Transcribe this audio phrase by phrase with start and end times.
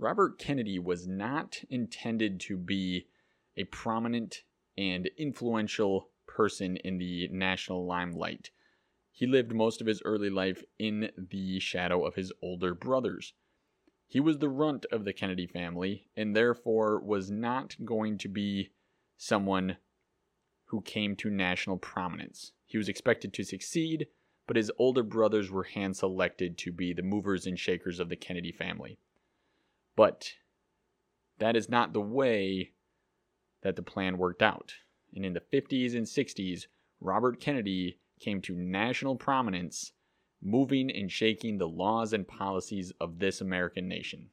[0.00, 3.08] Robert Kennedy was not intended to be
[3.56, 4.44] a prominent
[4.76, 8.50] and influential person in the national limelight.
[9.10, 13.32] He lived most of his early life in the shadow of his older brothers.
[14.06, 18.70] He was the runt of the Kennedy family and therefore was not going to be
[19.16, 19.78] someone
[20.66, 22.52] who came to national prominence.
[22.64, 24.06] He was expected to succeed,
[24.46, 28.16] but his older brothers were hand selected to be the movers and shakers of the
[28.16, 29.00] Kennedy family.
[29.98, 30.34] But
[31.40, 32.70] that is not the way
[33.62, 34.72] that the plan worked out.
[35.12, 36.66] And in the 50s and 60s,
[37.00, 39.90] Robert Kennedy came to national prominence,
[40.40, 44.30] moving and shaking the laws and policies of this American nation.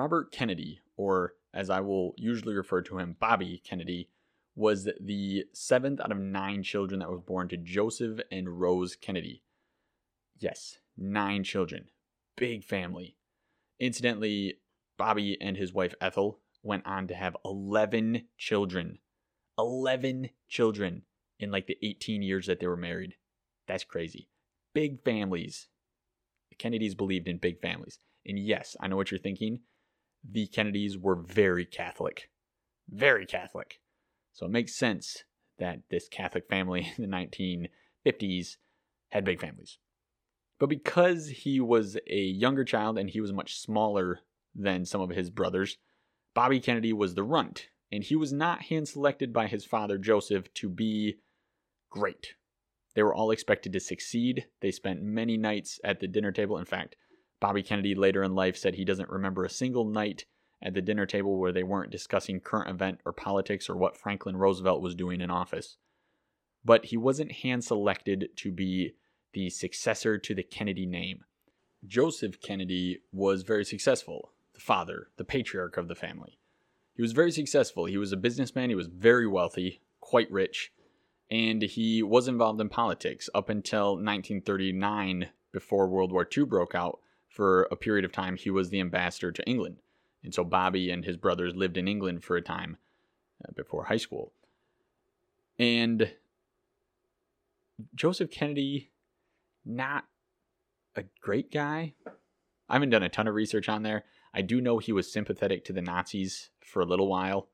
[0.00, 4.08] Robert Kennedy, or as I will usually refer to him, Bobby Kennedy,
[4.56, 9.42] was the seventh out of nine children that was born to Joseph and Rose Kennedy.
[10.38, 11.90] Yes, nine children.
[12.34, 13.18] Big family.
[13.78, 14.54] Incidentally,
[14.96, 19.00] Bobby and his wife Ethel went on to have 11 children.
[19.58, 21.02] 11 children
[21.38, 23.16] in like the 18 years that they were married.
[23.68, 24.30] That's crazy.
[24.72, 25.68] Big families.
[26.48, 27.98] The Kennedys believed in big families.
[28.24, 29.60] And yes, I know what you're thinking
[30.28, 32.30] the Kennedys were very Catholic.
[32.88, 33.80] Very Catholic.
[34.32, 35.24] So it makes sense
[35.58, 37.68] that this Catholic family in the
[38.06, 38.56] 1950s
[39.10, 39.78] had big families.
[40.58, 44.20] But because he was a younger child and he was much smaller
[44.54, 45.78] than some of his brothers,
[46.34, 50.52] Bobby Kennedy was the runt, and he was not hand selected by his father Joseph
[50.54, 51.16] to be
[51.88, 52.34] great.
[52.94, 54.46] They were all expected to succeed.
[54.60, 56.58] They spent many nights at the dinner table.
[56.58, 56.96] In fact,
[57.40, 60.26] Bobby Kennedy later in life said he doesn't remember a single night
[60.62, 64.36] at the dinner table where they weren't discussing current event or politics or what Franklin
[64.36, 65.78] Roosevelt was doing in office.
[66.64, 68.94] But he wasn't hand selected to be
[69.32, 71.24] the successor to the Kennedy name.
[71.86, 76.38] Joseph Kennedy was very successful, the father, the patriarch of the family.
[76.94, 77.86] He was very successful.
[77.86, 80.72] He was a businessman, he was very wealthy, quite rich,
[81.30, 87.00] and he was involved in politics up until 1939 before World War II broke out
[87.30, 89.76] for a period of time, he was the ambassador to England.
[90.22, 92.76] And so Bobby and his brothers lived in England for a time
[93.42, 94.32] uh, before high school.
[95.58, 96.12] And
[97.94, 98.90] Joseph Kennedy,
[99.64, 100.04] not
[100.96, 101.94] a great guy.
[102.68, 104.04] I haven't done a ton of research on there.
[104.34, 107.48] I do know he was sympathetic to the Nazis for a little while.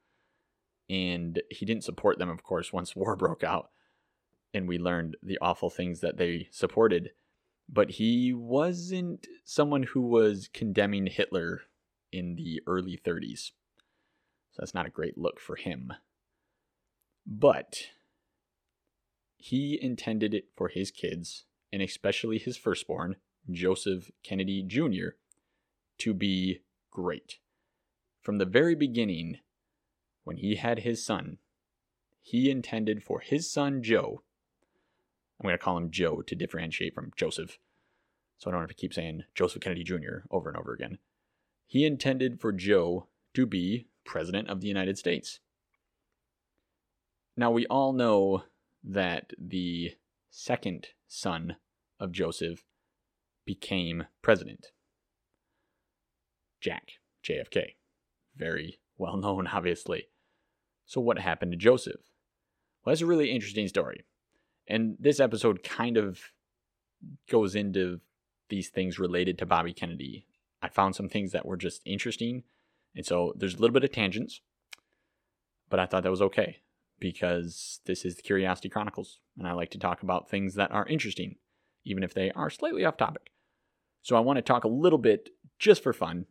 [0.89, 3.71] And he didn't support them, of course, once war broke out.
[4.55, 7.11] And we learned the awful things that they supported
[7.69, 11.63] but he wasn't someone who was condemning Hitler
[12.13, 13.51] in the early 30s.
[14.53, 15.93] So that's not a great look for him.
[17.27, 17.89] But
[19.37, 23.17] he intended it for his kids, and especially his firstborn,
[23.51, 25.17] Joseph Kennedy Jr.,
[25.99, 26.61] to be
[26.91, 27.39] great.
[28.23, 29.39] From the very beginning,
[30.25, 31.39] when he had his son,
[32.23, 34.23] he intended for his son Joe
[35.41, 37.59] I'm going to call him Joe to differentiate from Joseph.
[38.39, 40.27] So I don't have to keep saying Joseph Kennedy Jr.
[40.31, 40.99] over and over again.
[41.67, 45.41] He intended for Joe to be President of the United States.
[47.37, 48.45] Now, we all know
[48.83, 49.95] that the
[50.31, 51.57] second son
[52.01, 52.65] of Joseph
[53.45, 54.69] became president.
[56.61, 56.93] Jack,
[57.25, 57.75] JFK.
[58.37, 60.09] Very well known, obviously.
[60.87, 62.01] So, what happened to Joseph?
[62.85, 64.05] Well, that's a really interesting story.
[64.69, 66.21] And this episode kind of
[67.31, 68.01] goes into
[68.49, 70.27] these things related to Bobby Kennedy.
[70.63, 72.45] I found some things that were just interesting.
[72.95, 74.41] And so there's a little bit of tangents,
[75.69, 76.59] but I thought that was okay
[76.99, 79.21] because this is the Curiosity Chronicles.
[79.39, 81.37] And I like to talk about things that are interesting,
[81.85, 83.31] even if they are slightly off topic.
[84.03, 86.27] So I want to talk a little bit, just for fun,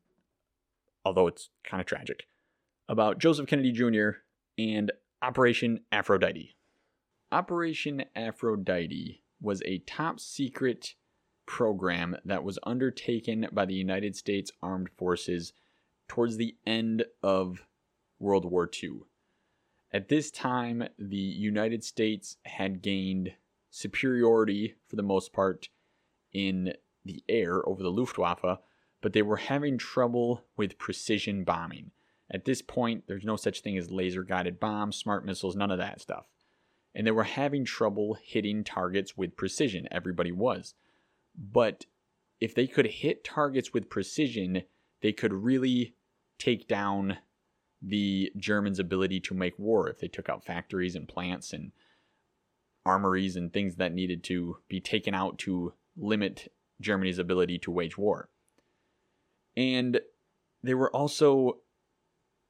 [1.04, 2.28] although it's kind of tragic,
[2.88, 4.20] about Joseph Kennedy Jr.
[4.58, 4.92] and
[5.22, 6.55] Operation Aphrodite.
[7.36, 10.96] Operation Aphrodite was a top secret
[11.46, 15.52] program that was undertaken by the United States Armed Forces
[16.08, 17.68] towards the end of
[18.20, 19.02] World War II.
[19.92, 23.34] At this time, the United States had gained
[23.70, 25.68] superiority for the most part
[26.32, 26.72] in
[27.04, 28.60] the air over the Luftwaffe,
[29.02, 31.92] but they were having trouble with precision bombing.
[32.32, 35.80] At this point, there's no such thing as laser guided bombs, smart missiles, none of
[35.80, 36.28] that stuff.
[36.96, 39.88] And they were having trouble hitting targets with precision.
[39.92, 40.74] Everybody was.
[41.38, 41.86] But
[42.40, 44.64] if they could hit targets with precision,
[45.02, 45.96] they could really
[46.40, 47.18] take down
[47.82, 51.74] the Germans' ability to make war if they took out factories and plants and
[52.86, 57.98] armories and things that needed to be taken out to limit Germany's ability to wage
[57.98, 58.30] war.
[59.58, 60.00] And
[60.64, 61.60] they were also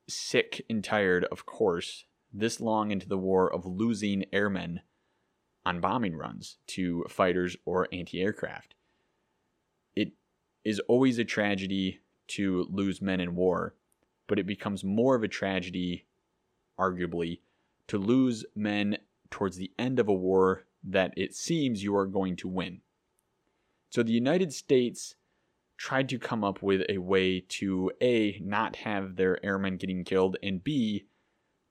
[0.07, 2.06] sick and tired, of course,
[2.38, 4.82] this long into the war of losing airmen
[5.66, 8.76] on bombing runs to fighters or anti aircraft.
[9.96, 10.12] It
[10.64, 13.76] is always a tragedy to lose men in war,
[14.28, 16.06] but it becomes more of a tragedy,
[16.80, 17.40] arguably,
[17.88, 18.98] to lose men
[19.30, 22.81] towards the end of a war that it seems you are going to win.
[23.90, 25.16] So the United States
[25.78, 30.38] tried to come up with a way to A, not have their airmen getting killed,
[30.44, 31.06] and B,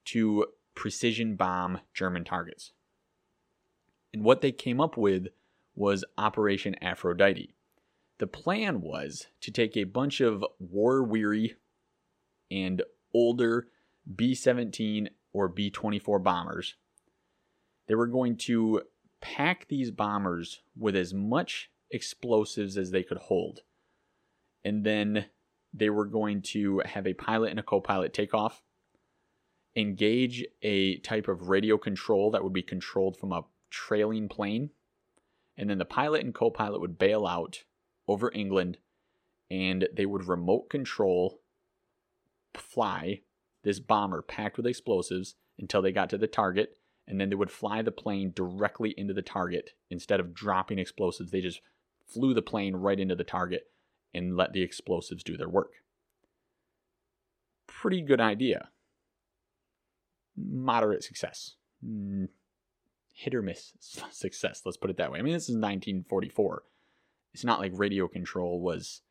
[0.06, 2.72] to precision bomb German targets.
[4.12, 5.28] And what they came up with
[5.74, 7.54] was Operation Aphrodite.
[8.18, 11.56] The plan was to take a bunch of war weary
[12.50, 12.82] and
[13.12, 13.68] older
[14.14, 16.76] B 17 or B 24 bombers.
[17.88, 18.82] They were going to
[19.20, 23.60] pack these bombers with as much explosives as they could hold.
[24.64, 25.26] And then
[25.72, 28.62] they were going to have a pilot and a co pilot take off,
[29.76, 34.70] engage a type of radio control that would be controlled from a trailing plane.
[35.56, 37.64] And then the pilot and co pilot would bail out
[38.06, 38.78] over England
[39.50, 41.40] and they would remote control
[42.54, 43.22] fly
[43.62, 46.76] this bomber packed with explosives until they got to the target
[47.06, 49.70] and then they would fly the plane directly into the target.
[49.90, 51.60] Instead of dropping explosives they just
[52.06, 53.70] flew the plane right into the target
[54.12, 55.72] and let the explosives do their work.
[57.66, 58.68] Pretty good idea
[60.36, 61.54] moderate success
[61.84, 62.28] mm,
[63.14, 63.72] hit or miss
[64.10, 66.62] success let's put it that way i mean this is 1944
[67.32, 69.02] it's not like radio control was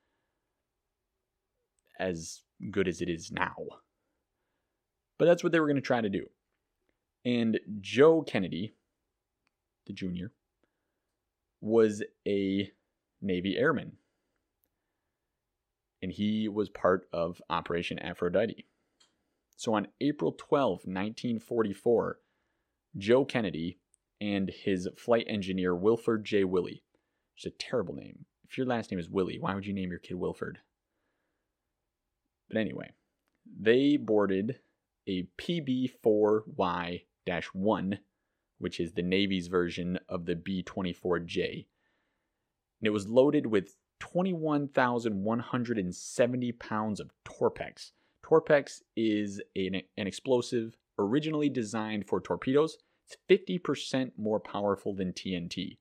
[2.00, 2.42] as
[2.72, 3.56] good as it is now.
[5.18, 6.28] But that's what they were going to try to do.
[7.26, 8.74] And Joe Kennedy,
[9.86, 10.32] the junior,
[11.62, 12.72] was a
[13.22, 13.94] Navy airman.
[16.02, 18.66] And he was part of Operation Aphrodite.
[19.56, 22.20] So on April 12, 1944,
[22.98, 23.80] Joe Kennedy
[24.20, 26.44] and his flight engineer Wilford J.
[26.44, 26.84] Willy
[27.36, 28.26] it's a terrible name.
[28.50, 30.60] If your last name is Willy, why would you name your kid Wilford?
[32.48, 32.92] But anyway,
[33.46, 34.60] they boarded
[35.08, 37.02] a PB 4Y
[37.54, 38.00] 1,
[38.60, 41.66] which is the Navy's version of the B 24J.
[42.80, 47.92] And it was loaded with 21,170 pounds of Torpex.
[48.24, 52.78] Torpex is an, an explosive originally designed for torpedoes.
[53.06, 55.78] It's 50% more powerful than TNT.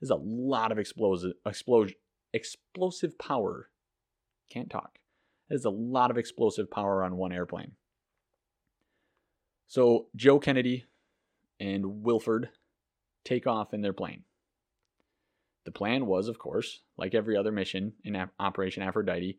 [0.00, 1.96] There's a lot of explosive, explosion,
[2.32, 3.70] explosive power.
[4.50, 4.98] Can't talk.
[5.48, 7.72] There's a lot of explosive power on one airplane.
[9.66, 10.84] So Joe Kennedy
[11.58, 12.50] and Wilford
[13.24, 14.24] take off in their plane.
[15.64, 19.38] The plan was, of course, like every other mission in Operation Aphrodite,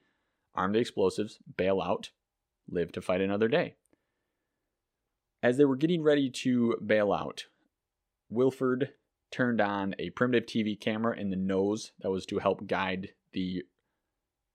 [0.53, 2.11] arm the explosives, bail out,
[2.71, 3.75] live to fight another day.
[5.41, 7.45] As they were getting ready to bail out,
[8.29, 8.91] Wilford
[9.31, 13.63] turned on a primitive TV camera in the nose that was to help guide the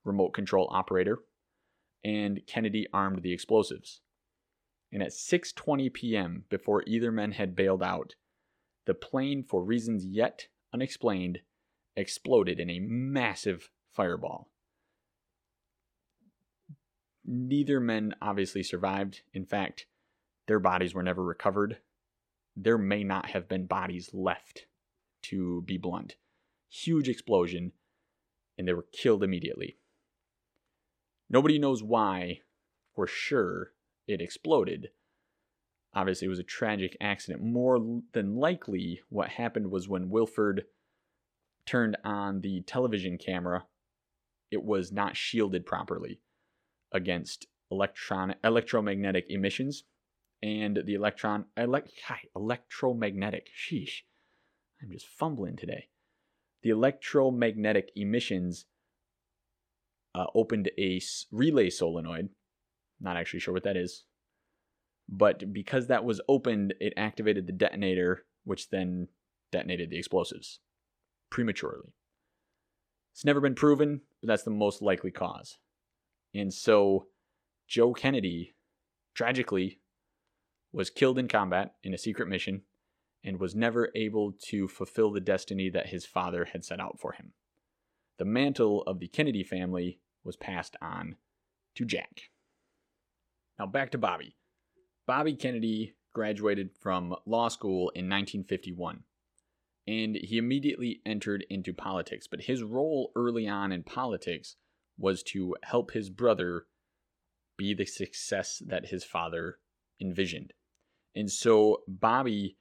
[0.04, 1.20] remote control operator,
[2.04, 4.00] and Kennedy armed the explosives.
[4.92, 8.14] And at 6:20 p.m., before either men had bailed out,
[8.84, 11.40] the plane, for reasons yet unexplained,
[11.96, 14.50] exploded in a massive fireball.
[17.24, 19.22] Neither men obviously survived.
[19.32, 19.86] In fact,
[20.46, 21.78] their bodies were never recovered
[22.56, 24.66] there may not have been bodies left,
[25.22, 26.16] to be blunt.
[26.68, 27.72] Huge explosion,
[28.56, 29.76] and they were killed immediately.
[31.28, 32.40] Nobody knows why,
[32.94, 33.72] for sure,
[34.06, 34.90] it exploded.
[35.94, 37.42] Obviously, it was a tragic accident.
[37.42, 40.64] More than likely, what happened was when Wilford
[41.66, 43.66] turned on the television camera,
[44.50, 46.20] it was not shielded properly
[46.94, 49.84] against electron electromagnetic emissions
[50.42, 51.90] and the electron elect,
[52.36, 53.48] electromagnetic.
[53.54, 54.02] Sheesh,
[54.80, 55.88] I'm just fumbling today.
[56.62, 58.66] The electromagnetic emissions
[60.14, 62.30] uh, opened a relay solenoid.
[63.00, 64.04] Not actually sure what that is,
[65.08, 69.08] but because that was opened, it activated the detonator, which then
[69.50, 70.60] detonated the explosives
[71.30, 71.92] prematurely.
[73.12, 75.58] It's never been proven, but that's the most likely cause.
[76.34, 77.06] And so
[77.68, 78.54] Joe Kennedy,
[79.14, 79.80] tragically,
[80.72, 82.62] was killed in combat in a secret mission,
[83.22, 87.12] and was never able to fulfill the destiny that his father had set out for
[87.12, 87.32] him.
[88.18, 91.16] The mantle of the Kennedy family was passed on
[91.76, 92.30] to Jack.
[93.58, 94.36] Now back to Bobby.
[95.06, 99.04] Bobby Kennedy graduated from law school in 1951
[99.86, 102.26] and he immediately entered into politics.
[102.26, 104.56] But his role early on in politics
[104.98, 106.66] was to help his brother
[107.56, 109.58] be the success that his father
[110.00, 110.52] envisioned.
[111.14, 112.56] And so Bobby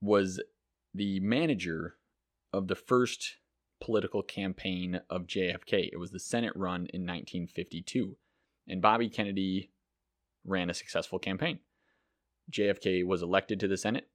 [0.00, 0.40] was
[0.94, 1.96] the manager
[2.52, 3.36] of the first
[3.80, 5.90] political campaign of JFK.
[5.92, 8.16] It was the Senate run in 1952.
[8.68, 9.72] And Bobby Kennedy
[10.44, 11.58] ran a successful campaign.
[12.50, 14.08] JFK was elected to the Senate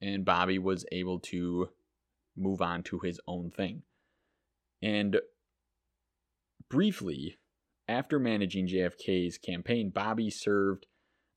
[0.00, 1.68] and Bobby was able to
[2.36, 3.82] move on to his own thing.
[4.82, 5.20] And
[6.70, 7.36] briefly,
[7.86, 10.86] after managing JFK's campaign, Bobby served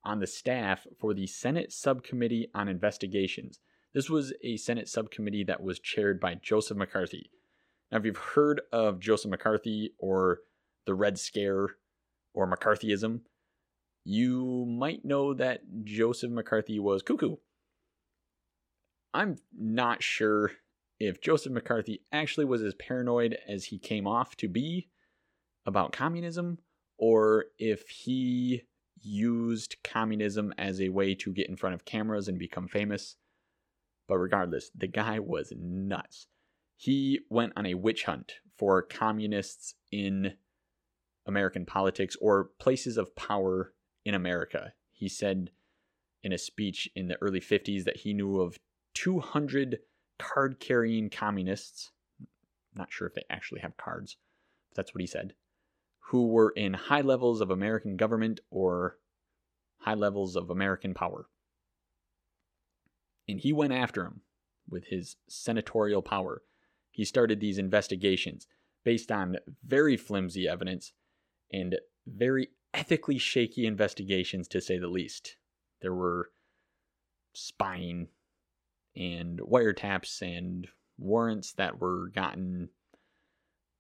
[0.06, 3.60] on the staff for the Senate Subcommittee on Investigations.
[3.94, 7.32] This was a Senate subcommittee that was chaired by Joseph McCarthy.
[7.92, 10.40] Now, if you've heard of Joseph McCarthy or
[10.86, 11.68] the Red Scare
[12.34, 13.22] or McCarthyism,
[14.04, 17.38] you might know that Joseph McCarthy was cuckoo.
[19.14, 20.52] I'm not sure
[21.00, 24.90] if Joseph McCarthy actually was as paranoid as he came off to be
[25.66, 26.60] about communism,
[26.98, 28.64] or if he
[29.02, 33.16] used communism as a way to get in front of cameras and become famous.
[34.08, 36.28] But regardless, the guy was nuts.
[36.76, 40.34] He went on a witch hunt for communists in
[41.26, 43.74] American politics or places of power
[44.06, 44.74] in America.
[44.92, 45.52] He said
[46.24, 48.58] in a speech in the early 50s that he knew of
[48.96, 49.80] 200
[50.20, 51.92] card carrying communists.
[52.76, 54.18] Not sure if they actually have cards,
[54.70, 55.34] but that's what he said.
[56.08, 59.00] Who were in high levels of American government or
[59.80, 61.28] high levels of American power.
[63.28, 64.22] And he went after him
[64.70, 66.44] with his senatorial power.
[66.92, 68.48] He started these investigations
[68.84, 70.94] based on very flimsy evidence
[71.52, 75.38] and very ethically shaky investigations, to say the least.
[75.82, 76.32] There were
[77.34, 78.10] spying
[78.96, 80.68] and wiretaps and
[80.98, 82.70] warrants that were gotten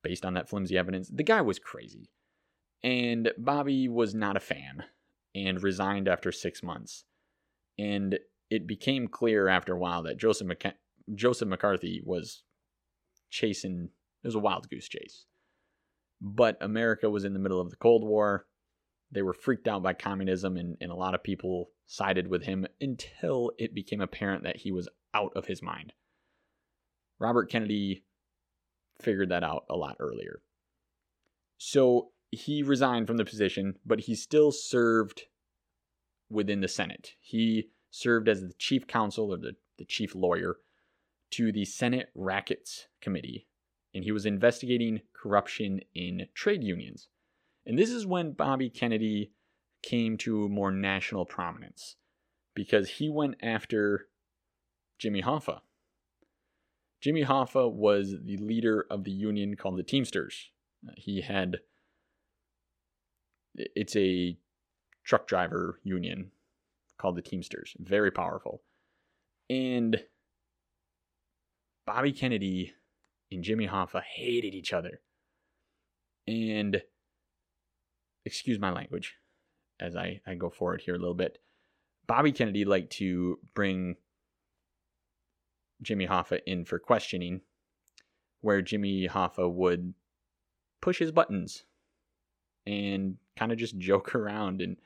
[0.03, 1.10] based on that flimsy evidence.
[1.10, 2.10] The guy was crazy.
[2.83, 4.83] And Bobby was not a fan
[5.33, 7.05] and resigned after six months.
[7.79, 8.19] And
[8.50, 10.74] it became clear after a while that Joseph, McC-
[11.15, 12.43] Joseph McCarthy was
[13.29, 13.89] chasing,
[14.24, 15.25] it was a wild goose chase.
[16.22, 18.45] But America was in the middle of the Cold War.
[19.12, 22.65] They were freaked out by communism, and, and a lot of people sided with him
[22.79, 25.93] until it became apparent that he was out of his mind.
[27.19, 28.03] Robert Kennedy
[29.03, 30.41] figured that out a lot earlier.
[31.57, 35.24] So he resigned from the position, but he still served
[36.29, 37.13] within the Senate.
[37.19, 40.57] He served as the chief counsel or the, the chief lawyer
[41.31, 43.48] to the Senate Rackets Committee,
[43.93, 47.07] and he was investigating corruption in trade unions.
[47.65, 49.31] And this is when Bobby Kennedy
[49.81, 51.95] came to more national prominence
[52.55, 54.07] because he went after
[54.98, 55.62] Jimmy Hoffa.
[57.03, 60.51] Jimmy Hoffa was the leader of the union called the Teamsters.
[60.88, 61.57] Uh, he had,
[63.55, 64.38] it's a
[65.03, 66.31] truck driver union
[66.98, 68.62] called the Teamsters, very powerful.
[69.50, 70.01] And
[71.86, 72.72] Bobby Kennedy
[73.29, 75.01] and Jimmy Hoffa hated each other.
[76.25, 76.83] And,
[78.24, 79.15] excuse my language
[79.77, 81.39] as I, I go forward here a little bit.
[82.07, 83.98] Bobby Kennedy liked to bring
[85.84, 87.42] Jimmy Hoffa in for questioning,
[88.42, 89.94] where Jimmy Hoffa would
[90.82, 91.63] push his buttons
[92.66, 94.78] and kind of just joke around and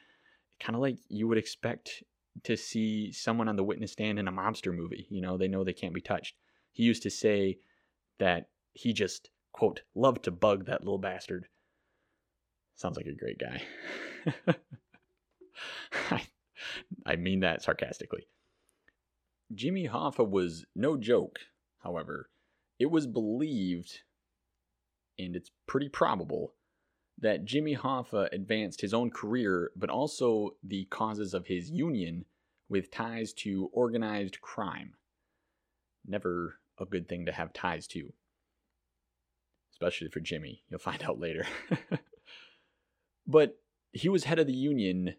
[0.59, 2.03] kind of like you would expect
[2.43, 5.07] to see someone on the witness stand in a mobster movie.
[5.09, 6.35] You know, they know they can't be touched.
[6.71, 7.57] He used to say
[8.19, 11.47] that he just, quote, loved to bug that little bastard.
[12.75, 13.63] Sounds like a great guy.
[16.11, 16.21] I,
[17.05, 18.27] I mean that sarcastically.
[19.53, 21.39] Jimmy Hoffa was no joke,
[21.79, 22.29] however.
[22.79, 24.01] It was believed,
[25.17, 26.53] and it's pretty probable,
[27.19, 32.25] that Jimmy Hoffa advanced his own career, but also the causes of his union
[32.69, 34.93] with ties to organized crime.
[36.05, 38.13] Never a good thing to have ties to,
[39.71, 40.63] especially for Jimmy.
[40.69, 41.47] You'll find out later.
[43.27, 43.57] but
[43.91, 45.15] he was head of the union,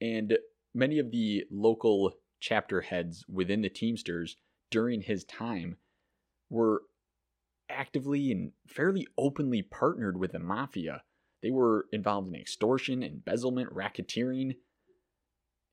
[0.00, 0.36] and
[0.74, 4.36] many of the local chapter heads within the Teamsters
[4.70, 5.76] during his time
[6.50, 6.82] were
[7.68, 11.02] actively and fairly openly partnered with the mafia.
[11.42, 14.56] They were involved in extortion, embezzlement, racketeering.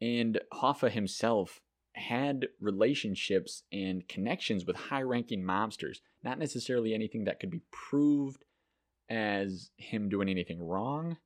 [0.01, 1.62] And Hoffa himself
[1.93, 5.98] had relationships and connections with high ranking mobsters.
[6.24, 8.43] Not necessarily anything that could be proved
[9.10, 11.17] as him doing anything wrong.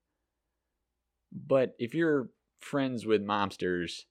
[1.32, 2.29] But if you're
[2.60, 4.03] friends with mobsters,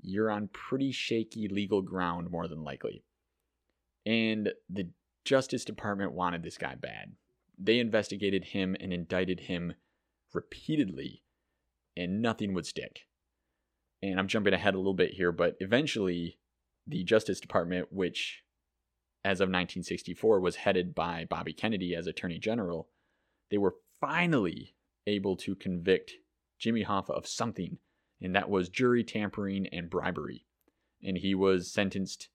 [0.00, 3.04] you're on pretty shaky legal ground, more than likely.
[4.04, 4.90] And the
[5.24, 7.12] Justice Department wanted this guy bad.
[7.58, 9.74] They investigated him and indicted him
[10.32, 11.22] repeatedly,
[11.96, 13.00] and nothing would stick.
[14.02, 16.38] And I'm jumping ahead a little bit here, but eventually,
[16.86, 18.42] the Justice Department, which
[19.24, 22.88] as of 1964 was headed by Bobby Kennedy as Attorney General,
[23.50, 24.76] they were finally
[25.06, 26.12] able to convict
[26.58, 27.78] Jimmy Hoffa of something,
[28.20, 30.46] and that was jury tampering and bribery.
[31.02, 32.28] And he was sentenced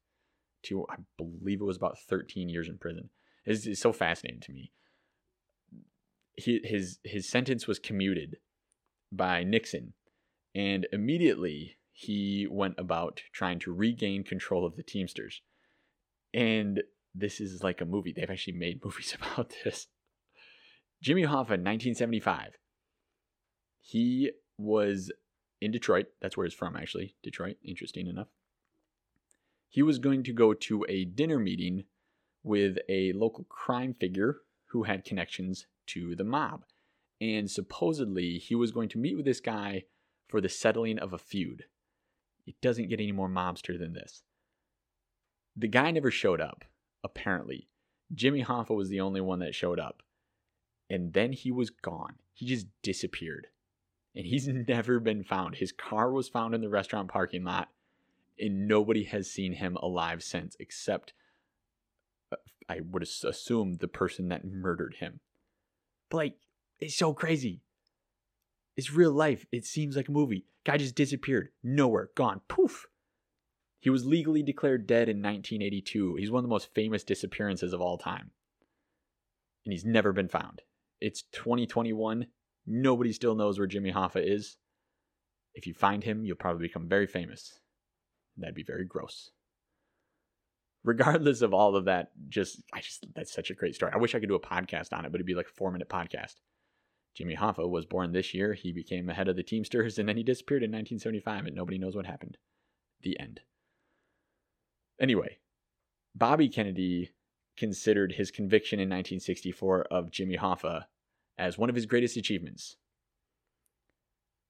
[0.63, 3.09] to, I believe it was about 13 years in prison.
[3.45, 4.71] It's, it's so fascinating to me.
[6.35, 8.37] He, his his sentence was commuted
[9.11, 9.93] by Nixon,
[10.55, 15.41] and immediately he went about trying to regain control of the Teamsters.
[16.33, 16.81] And
[17.13, 18.13] this is like a movie.
[18.13, 19.87] They've actually made movies about this.
[21.01, 22.57] Jimmy Hoffa, 1975.
[23.81, 25.11] He was
[25.61, 26.07] in Detroit.
[26.21, 27.15] That's where he's from, actually.
[27.23, 28.27] Detroit, interesting enough.
[29.69, 31.85] He was going to go to a dinner meeting
[32.43, 36.65] with a local crime figure who had connections to the mob.
[37.21, 39.83] And supposedly, he was going to meet with this guy
[40.27, 41.65] for the settling of a feud.
[42.47, 44.23] It doesn't get any more mobster than this.
[45.55, 46.65] The guy never showed up,
[47.03, 47.67] apparently.
[48.13, 50.01] Jimmy Hoffa was the only one that showed up.
[50.89, 52.15] And then he was gone.
[52.33, 53.47] He just disappeared.
[54.15, 55.55] And he's never been found.
[55.55, 57.69] His car was found in the restaurant parking lot,
[58.39, 61.13] and nobody has seen him alive since, except
[62.31, 62.37] uh,
[62.69, 65.19] I would assume the person that murdered him.
[66.09, 66.35] But like,
[66.79, 67.61] it's so crazy.
[68.75, 69.45] It's real life.
[69.51, 70.45] It seems like a movie.
[70.63, 71.49] Guy just disappeared.
[71.63, 72.09] Nowhere.
[72.15, 72.41] Gone.
[72.47, 72.87] Poof.
[73.79, 76.15] He was legally declared dead in 1982.
[76.15, 78.31] He's one of the most famous disappearances of all time.
[79.65, 80.61] And he's never been found.
[80.99, 82.27] It's 2021.
[82.73, 84.55] Nobody still knows where Jimmy Hoffa is.
[85.53, 87.59] If you find him, you'll probably become very famous.
[88.37, 89.29] That'd be very gross.
[90.85, 93.91] Regardless of all of that, just I just that's such a great story.
[93.93, 95.69] I wish I could do a podcast on it, but it'd be like a four
[95.69, 96.35] minute podcast.
[97.13, 98.53] Jimmy Hoffa was born this year.
[98.53, 101.77] He became the head of the Teamsters, and then he disappeared in 1975, and nobody
[101.77, 102.37] knows what happened.
[103.01, 103.41] The end.
[104.97, 105.39] Anyway,
[106.15, 107.11] Bobby Kennedy
[107.57, 110.85] considered his conviction in 1964 of Jimmy Hoffa
[111.41, 112.77] as one of his greatest achievements.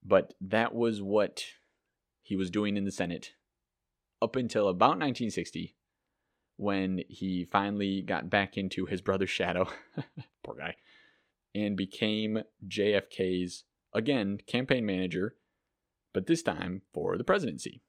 [0.04, 1.42] But that was what
[2.20, 3.32] he was doing in the Senate
[4.20, 5.74] up until about 1960
[6.56, 9.68] when he finally got back into his brother's shadow.
[10.44, 10.76] Poor guy.
[11.54, 15.36] And became JFK's, again, campaign manager,
[16.12, 17.82] but this time for the presidency.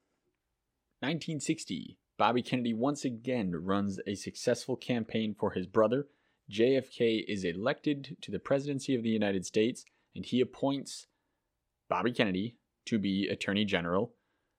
[1.02, 6.08] 1960, Bobby Kennedy once again runs a successful campaign for his brother.
[6.52, 11.08] JFK is elected to the presidency of the United States, and he appoints
[11.90, 14.14] Bobby Kennedy to be Attorney General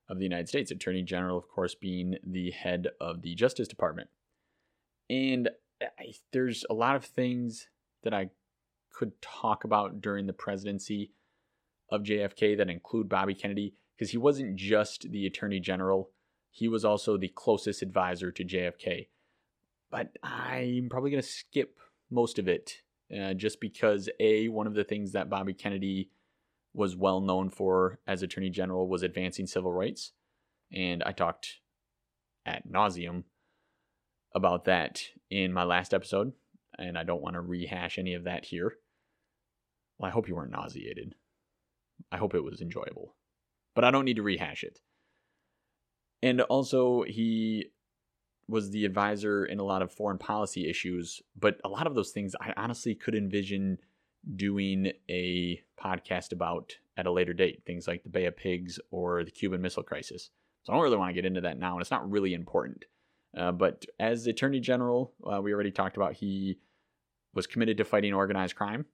[0.08, 0.70] of the United States.
[0.70, 4.08] Attorney General, of course, being the head of the Justice Department.
[5.10, 5.50] And
[5.82, 7.68] I, there's a lot of things
[8.02, 8.30] that I
[8.92, 11.12] could talk about during the presidency
[11.90, 16.10] of JFK that include Bobby Kennedy, because he wasn't just the Attorney General
[16.54, 19.08] he was also the closest advisor to JFK.
[19.94, 21.78] But I'm probably going to skip
[22.10, 22.82] most of it
[23.16, 26.10] uh, just because, A, one of the things that Bobby Kennedy
[26.74, 30.10] was well known for as Attorney General was advancing civil rights.
[30.72, 31.60] And I talked
[32.44, 33.22] ad nauseam
[34.34, 36.32] about that in my last episode,
[36.76, 38.72] and I don't want to rehash any of that here.
[40.00, 41.14] Well, I hope you weren't nauseated.
[42.10, 43.14] I hope it was enjoyable.
[43.76, 44.80] But I don't need to rehash it.
[46.20, 47.66] And also, he
[48.48, 52.10] was the advisor in a lot of foreign policy issues, but a lot of those
[52.10, 53.78] things I honestly could envision
[54.36, 59.24] doing a podcast about at a later date, things like the Bay of Pigs or
[59.24, 60.30] the Cuban Missile Crisis.
[60.62, 62.84] So I don't really want to get into that now, and it's not really important.
[63.36, 66.58] Uh, but as Attorney General, uh, we already talked about, he
[67.34, 68.86] was committed to fighting organized crime,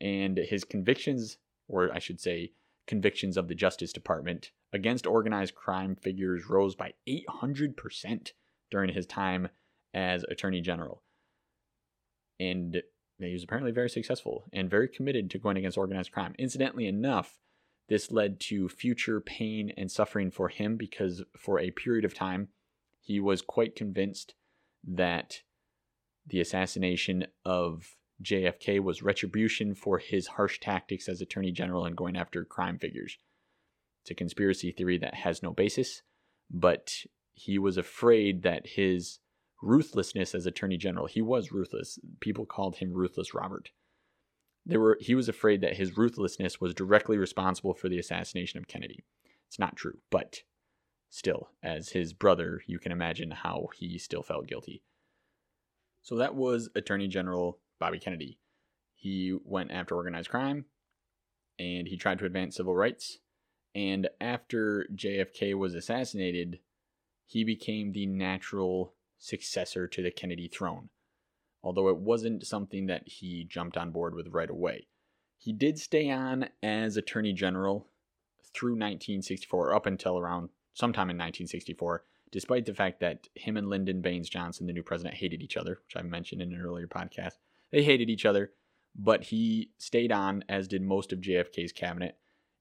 [0.00, 2.52] and his convictions, or I should say,
[2.86, 8.32] convictions of the Justice Department against organized crime figures rose by 800%
[8.72, 9.48] during his time
[9.94, 11.02] as Attorney General.
[12.40, 12.82] And
[13.18, 16.34] he was apparently very successful and very committed to going against organized crime.
[16.38, 17.38] Incidentally enough,
[17.88, 22.48] this led to future pain and suffering for him because for a period of time,
[23.00, 24.34] he was quite convinced
[24.82, 25.42] that
[26.26, 32.16] the assassination of JFK was retribution for his harsh tactics as Attorney General and going
[32.16, 33.18] after crime figures.
[34.02, 36.02] It's a conspiracy theory that has no basis,
[36.50, 36.92] but
[37.34, 39.18] he was afraid that his
[39.62, 41.98] ruthlessness as attorney general, he was ruthless.
[42.20, 43.70] People called him ruthless Robert.
[44.64, 48.68] There were he was afraid that his ruthlessness was directly responsible for the assassination of
[48.68, 49.04] Kennedy.
[49.48, 50.42] It's not true, but
[51.10, 54.82] still, as his brother, you can imagine how he still felt guilty.
[56.02, 58.38] So that was Attorney General Bobby Kennedy.
[58.94, 60.66] He went after organized crime
[61.58, 63.18] and he tried to advance civil rights.
[63.74, 66.60] And after JFK was assassinated,
[67.32, 70.90] he became the natural successor to the Kennedy throne,
[71.62, 74.86] although it wasn't something that he jumped on board with right away.
[75.38, 77.88] He did stay on as Attorney General
[78.52, 84.02] through 1964, up until around sometime in 1964, despite the fact that him and Lyndon
[84.02, 87.38] Baines Johnson, the new president, hated each other, which I mentioned in an earlier podcast.
[87.70, 88.52] They hated each other,
[88.94, 92.18] but he stayed on, as did most of JFK's cabinet,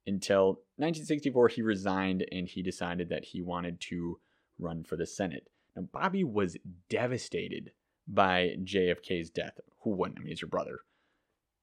[0.08, 4.18] until 1964 he resigned and he decided that he wanted to
[4.62, 5.50] run for the Senate.
[5.76, 6.58] Now, Bobby was
[6.90, 7.72] devastated
[8.08, 9.60] by JFK's death.
[9.82, 10.20] Who wouldn't?
[10.20, 10.80] I mean, he's your brother.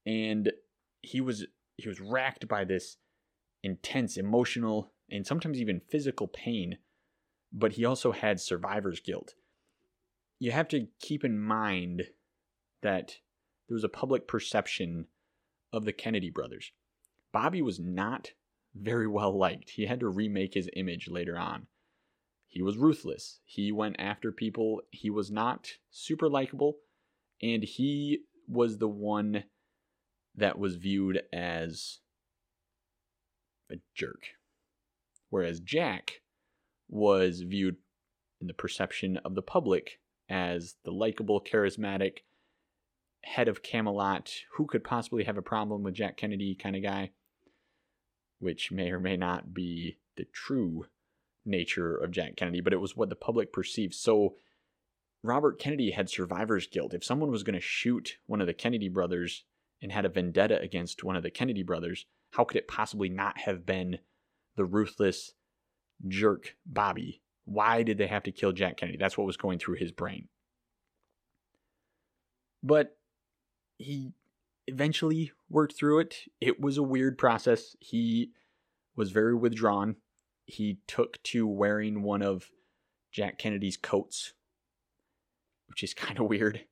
[0.07, 0.53] And
[1.03, 2.97] he was he was racked by this
[3.63, 6.79] intense emotional and sometimes even physical pain
[7.53, 9.35] but he also had survivor's guilt.
[10.39, 12.05] You have to keep in mind
[12.83, 13.17] that
[13.69, 15.07] there was a public perception
[15.73, 16.73] of the Kennedy brothers.
[17.33, 18.33] Bobby was not
[18.75, 19.71] very well liked.
[19.71, 21.67] He had to remake his image later on.
[22.59, 23.39] He was ruthless.
[23.45, 24.83] He went after people.
[24.91, 26.79] He was not super likable.
[27.41, 29.45] And he was the one
[30.35, 32.01] that was viewed as
[33.71, 34.23] a jerk.
[35.31, 36.15] Whereas Jack
[36.89, 37.77] was viewed
[38.41, 42.25] in the perception of the public as the likable, charismatic
[43.23, 47.13] head of Camelot, who could possibly have a problem with Jack Kennedy kind of guy,
[48.41, 50.87] which may or may not be the true
[51.45, 53.95] nature of Jack Kennedy, but it was what the public perceived.
[53.95, 54.37] So
[55.23, 56.95] Robert Kennedy had survivor's guilt.
[56.95, 59.45] If someone was going to shoot one of the Kennedy brothers
[59.83, 63.39] and had a vendetta against one of the Kennedy brothers, how could it possibly not
[63.39, 63.99] have been
[64.59, 65.33] the ruthless
[66.07, 67.23] jerk Bobby.
[67.45, 68.99] Why did they have to kill Jack Kennedy?
[68.99, 70.29] That's what was going through his brain.
[72.63, 72.97] But
[73.79, 74.13] he
[74.67, 76.17] eventually worked through it.
[76.41, 77.75] It was a weird process.
[77.81, 78.33] He
[78.97, 79.97] was very withdrawn.
[80.49, 82.51] He took to wearing one of
[83.13, 84.33] Jack Kennedy's coats,
[85.67, 86.65] which is kind of weird,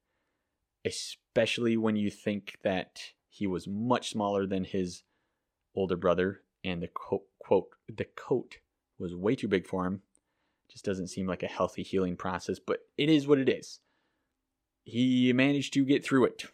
[0.82, 5.02] especially when you think that he was much smaller than his
[5.74, 8.56] older brother and the quote, quote the coat
[8.98, 10.00] was way too big for him.
[10.70, 13.80] Just doesn't seem like a healthy healing process, but it is what it is.
[14.84, 16.44] He managed to get through it.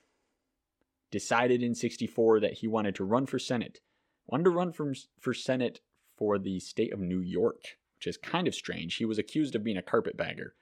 [1.13, 3.81] Decided in 64 that he wanted to run for Senate.
[4.27, 5.81] Wanted to run for, for Senate
[6.23, 8.95] for the state of New York, which is kind of strange.
[8.95, 10.55] He was accused of being a carpetbagger.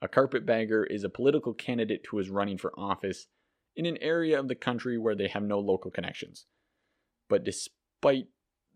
[0.00, 3.26] A carpetbagger is a political candidate who is running for office
[3.74, 6.46] in an area of the country where they have no local connections.
[7.28, 8.28] But despite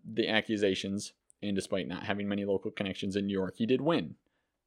[0.05, 4.17] the accusations, and despite not having many local connections in New York, he did win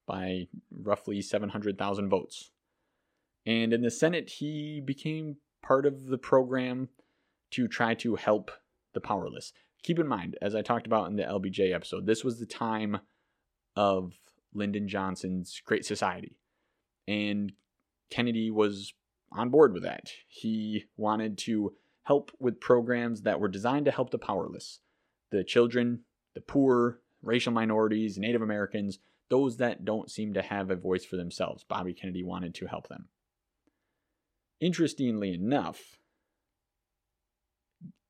[0.05, 2.51] by roughly 700,000 votes.
[3.45, 6.87] And in the Senate, he became part of the program
[7.51, 8.51] to try to help
[8.93, 9.51] the powerless.
[9.87, 12.99] Keep in mind, as I talked about in the LBJ episode, this was the time
[13.73, 14.19] of
[14.53, 16.35] Lyndon Johnson's Great Society.
[17.07, 17.53] And
[18.09, 18.93] Kennedy was
[19.31, 20.11] on board with that.
[20.27, 21.73] He wanted to
[22.03, 24.81] help with programs that were designed to help the powerless,
[25.31, 26.01] the children
[26.33, 31.15] the poor, racial minorities, Native Americans, those that don't seem to have a voice for
[31.15, 31.63] themselves.
[31.63, 33.07] Bobby Kennedy wanted to help them.
[34.59, 35.97] Interestingly enough,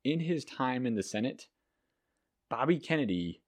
[0.03, 1.47] in his time in the Senate,
[2.49, 3.41] Bobby Kennedy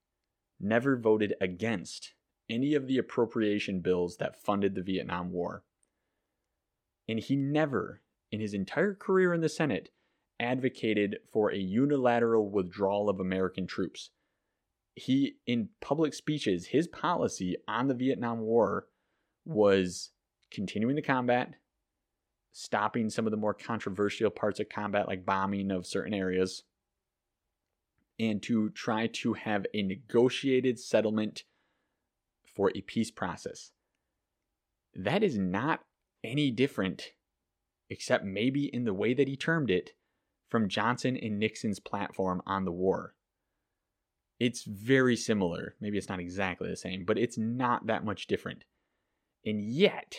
[0.58, 2.14] never voted against
[2.48, 5.64] any of the appropriation bills that funded the Vietnam War.
[7.08, 9.90] And he never, in his entire career in the Senate,
[10.38, 14.10] advocated for a unilateral withdrawal of American troops
[14.94, 18.86] he in public speeches his policy on the Vietnam War
[19.44, 20.10] was
[20.50, 21.54] continuing the combat,
[22.52, 26.64] stopping some of the more controversial parts of combat like bombing of certain areas,
[28.20, 31.44] and to try to have a negotiated settlement
[32.54, 33.72] for a peace process.
[34.94, 35.80] That is not
[36.22, 37.12] any different,
[37.88, 39.92] except maybe in the way that he termed it,
[40.50, 43.14] from Johnson and Nixon's platform on the war.
[44.38, 45.76] It's very similar.
[45.80, 48.64] Maybe it's not exactly the same, but it's not that much different.
[49.46, 50.16] And yet,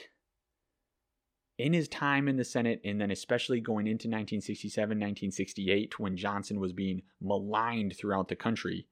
[1.57, 6.59] in his time in the Senate, and then especially going into 1967, 1968, when Johnson
[6.59, 8.87] was being maligned throughout the country,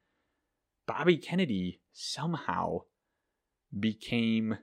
[0.85, 2.81] Bobby Kennedy somehow
[3.77, 4.57] became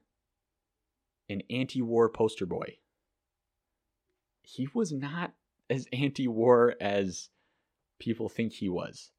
[1.28, 2.78] an anti war poster boy.
[4.42, 5.34] He was not
[5.68, 7.30] as anti war as
[7.98, 9.10] people think he was,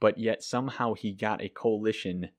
[0.00, 2.30] but yet somehow he got a coalition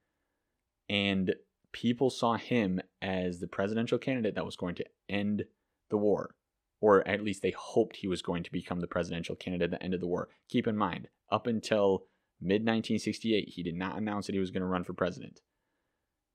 [0.89, 1.33] and
[1.71, 5.45] people saw him as the presidential candidate that was going to end
[5.89, 6.35] the war.
[6.81, 9.83] Or at least they hoped he was going to become the presidential candidate at the
[9.83, 10.29] end of the war.
[10.49, 12.03] Keep in mind, up until
[12.39, 15.41] mid 1968, he did not announce that he was going to run for president.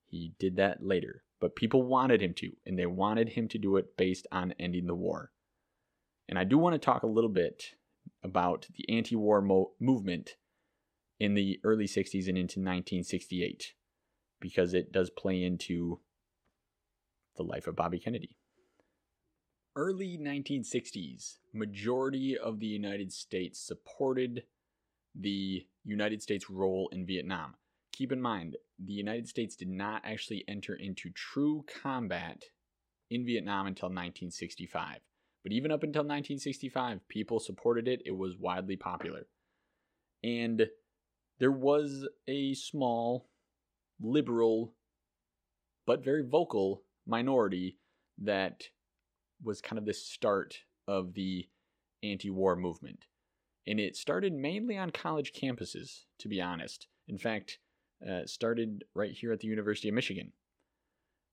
[0.07, 3.77] He did that later, but people wanted him to, and they wanted him to do
[3.77, 5.31] it based on ending the war.
[6.29, 7.75] And I do want to talk a little bit
[8.23, 10.37] about the anti war mo- movement
[11.19, 13.75] in the early 60s and into 1968
[14.41, 16.01] because it does play into
[17.37, 18.37] the life of Bobby Kennedy.
[19.77, 24.43] Early 1960s, majority of the United States supported
[25.15, 27.55] the United States role in Vietnam.
[27.93, 32.47] Keep in mind, the United States did not actually enter into true combat
[33.11, 34.99] in Vietnam until 1965.
[35.45, 38.03] But even up until 1965, people supported it.
[38.05, 39.29] It was widely popular.
[40.25, 40.67] And
[41.39, 43.29] there was a small,
[44.01, 44.75] liberal,
[45.87, 47.79] but very vocal minority
[48.19, 48.65] that
[49.43, 51.49] was kind of the start of the
[52.03, 53.07] anti war movement.
[53.67, 56.89] And it started mainly on college campuses, to be honest.
[57.09, 57.59] In fact,
[58.09, 60.33] uh, started right here at the University of Michigan.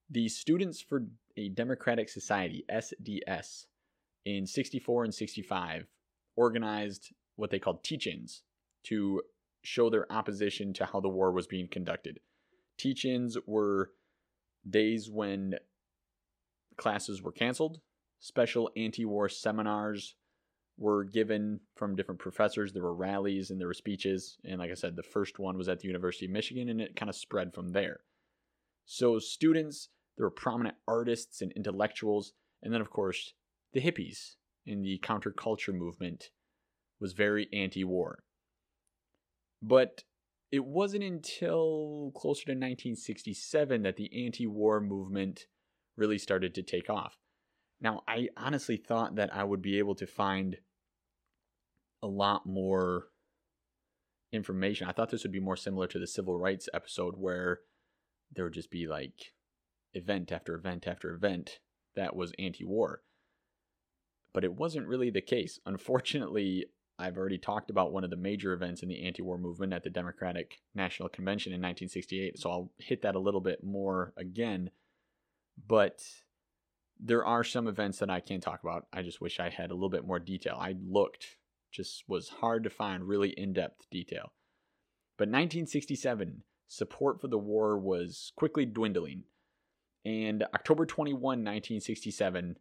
[0.10, 3.66] The Students for a Democratic Society, SDS,
[4.26, 5.88] in 64 and 65
[6.36, 8.44] organized what they called teach ins
[8.84, 9.22] to
[9.64, 12.20] show their opposition to how the war was being conducted.
[12.78, 13.92] Teach ins were
[14.70, 15.56] days when
[16.78, 17.80] classes were canceled,
[18.20, 20.16] special anti war seminars
[20.78, 22.72] were given from different professors.
[22.72, 24.38] There were rallies and there were speeches.
[24.44, 26.96] And like I said, the first one was at the University of Michigan and it
[26.96, 28.02] kind of spread from there.
[28.86, 32.34] So, students, there were prominent artists and intellectuals.
[32.62, 33.34] And then, of course,
[33.74, 36.30] the hippies in the counterculture movement
[37.00, 38.24] was very anti war.
[39.62, 40.04] But
[40.52, 45.48] it wasn't until closer to 1967 that the anti war movement
[45.96, 47.18] really started to take off.
[47.80, 50.58] Now, I honestly thought that I would be able to find
[52.02, 53.08] a lot more
[54.32, 54.88] information.
[54.88, 57.60] I thought this would be more similar to the civil rights episode where
[58.32, 59.34] there would just be like
[59.94, 61.60] event after event after event
[61.96, 63.02] that was anti war.
[64.34, 65.60] But it wasn't really the case.
[65.66, 66.66] Unfortunately,
[67.00, 69.84] I've already talked about one of the major events in the anti war movement at
[69.84, 74.72] the Democratic National Convention in 1968, so I'll hit that a little bit more again.
[75.68, 76.04] But
[77.00, 78.88] there are some events that I can't talk about.
[78.92, 80.58] I just wish I had a little bit more detail.
[80.60, 81.38] I looked
[81.72, 84.32] just was hard to find really in depth detail.
[85.18, 89.24] But 1967, support for the war was quickly dwindling.
[90.06, 92.58] And October 21, 1967,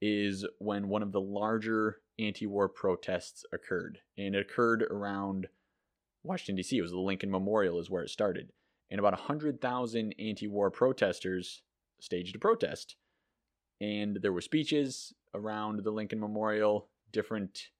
[0.00, 3.98] is when one of the larger anti war protests occurred.
[4.16, 5.48] And it occurred around
[6.22, 6.78] Washington, D.C.
[6.78, 8.52] It was the Lincoln Memorial, is where it started.
[8.90, 11.62] And about 100,000 anti war protesters
[12.00, 12.96] staged a protest.
[13.82, 17.70] And there were speeches around the Lincoln Memorial, different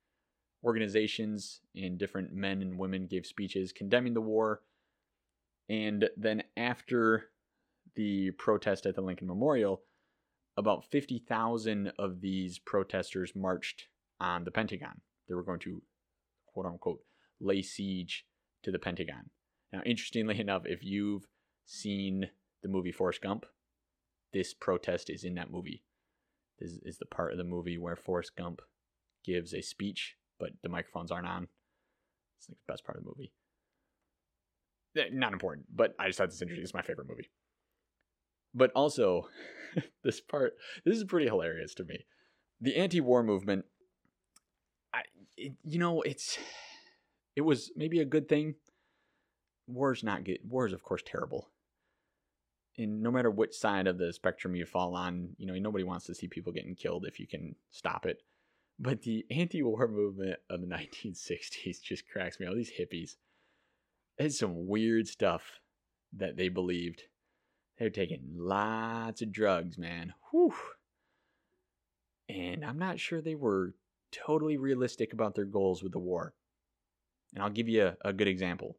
[0.64, 4.62] organizations and different men and women gave speeches condemning the war.
[5.68, 7.30] And then after
[7.94, 9.82] the protest at the Lincoln Memorial,
[10.56, 13.84] about 50,000 of these protesters marched
[14.18, 15.00] on the Pentagon.
[15.28, 15.82] They were going to,
[16.46, 17.00] quote unquote,
[17.40, 18.26] lay siege
[18.64, 19.30] to the Pentagon.
[19.72, 21.28] Now, interestingly enough, if you've
[21.64, 23.46] seen the movie Forrest Gump,
[24.32, 25.84] this protest is in that movie.
[26.62, 28.62] This is the part of the movie where Forrest Gump
[29.24, 31.46] gives a speech but the microphones aren't on.
[32.36, 33.32] It's like the best part of the movie.
[34.96, 36.64] Eh, not important, but I just thought this interesting.
[36.64, 37.30] It's my favorite movie.
[38.52, 39.28] But also,
[40.02, 42.06] this part, this is pretty hilarious to me.
[42.60, 43.66] The anti-war movement,
[44.92, 45.02] I,
[45.36, 46.38] it, you know, it's,
[47.36, 48.56] it was maybe a good thing.
[49.68, 50.40] War's not good.
[50.44, 51.50] War is, of course, terrible.
[52.78, 56.06] And no matter which side of the spectrum you fall on, you know, nobody wants
[56.06, 58.22] to see people getting killed if you can stop it.
[58.78, 60.66] But the anti war movement of the
[61.06, 62.46] 1960s just cracks me.
[62.46, 63.16] All these hippies
[64.18, 65.60] had some weird stuff
[66.14, 67.02] that they believed.
[67.78, 70.14] They're taking lots of drugs, man.
[70.30, 70.54] Whew.
[72.28, 73.74] And I'm not sure they were
[74.10, 76.34] totally realistic about their goals with the war.
[77.34, 78.76] And I'll give you a, a good example.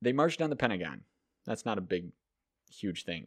[0.00, 1.02] They marched on the Pentagon.
[1.46, 2.10] That's not a big,
[2.80, 3.26] huge thing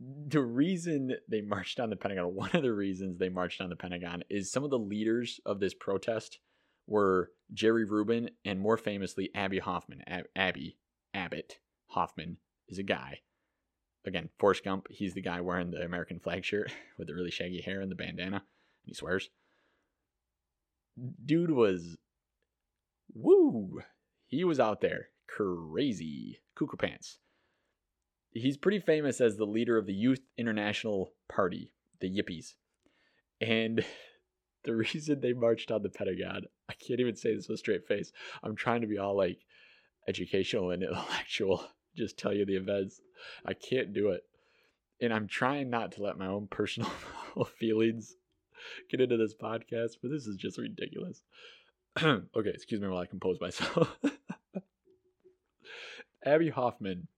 [0.00, 3.76] the reason they marched on the Pentagon, one of the reasons they marched on the
[3.76, 6.38] Pentagon is some of the leaders of this protest
[6.86, 10.02] were Jerry Rubin and more famously Abbie Hoffman.
[10.06, 10.78] Ab- Abbie
[11.14, 12.38] Abbot Hoffman
[12.68, 13.20] is a guy.
[14.06, 17.60] again, Forrest Gump, he's the guy wearing the American flag shirt with the really shaggy
[17.60, 18.36] hair and the bandana.
[18.36, 18.44] And
[18.86, 19.28] he swears.
[21.24, 21.98] Dude was
[23.12, 23.82] woo.
[24.26, 26.40] He was out there crazy.
[26.54, 27.18] Cuckoo pants.
[28.32, 32.54] He's pretty famous as the leader of the Youth International Party, the Yippies.
[33.40, 33.84] And
[34.64, 37.86] the reason they marched on the Pentagon, I can't even say this with a straight
[37.86, 38.12] face.
[38.42, 39.40] I'm trying to be all like
[40.08, 41.66] educational and intellectual,
[41.96, 43.00] just tell you the events.
[43.44, 44.22] I can't do it.
[45.02, 46.90] And I'm trying not to let my own personal
[47.58, 48.16] feelings
[48.90, 51.22] get into this podcast, but this is just ridiculous.
[52.02, 53.96] okay, excuse me while I compose myself.
[56.24, 57.08] Abbie Hoffman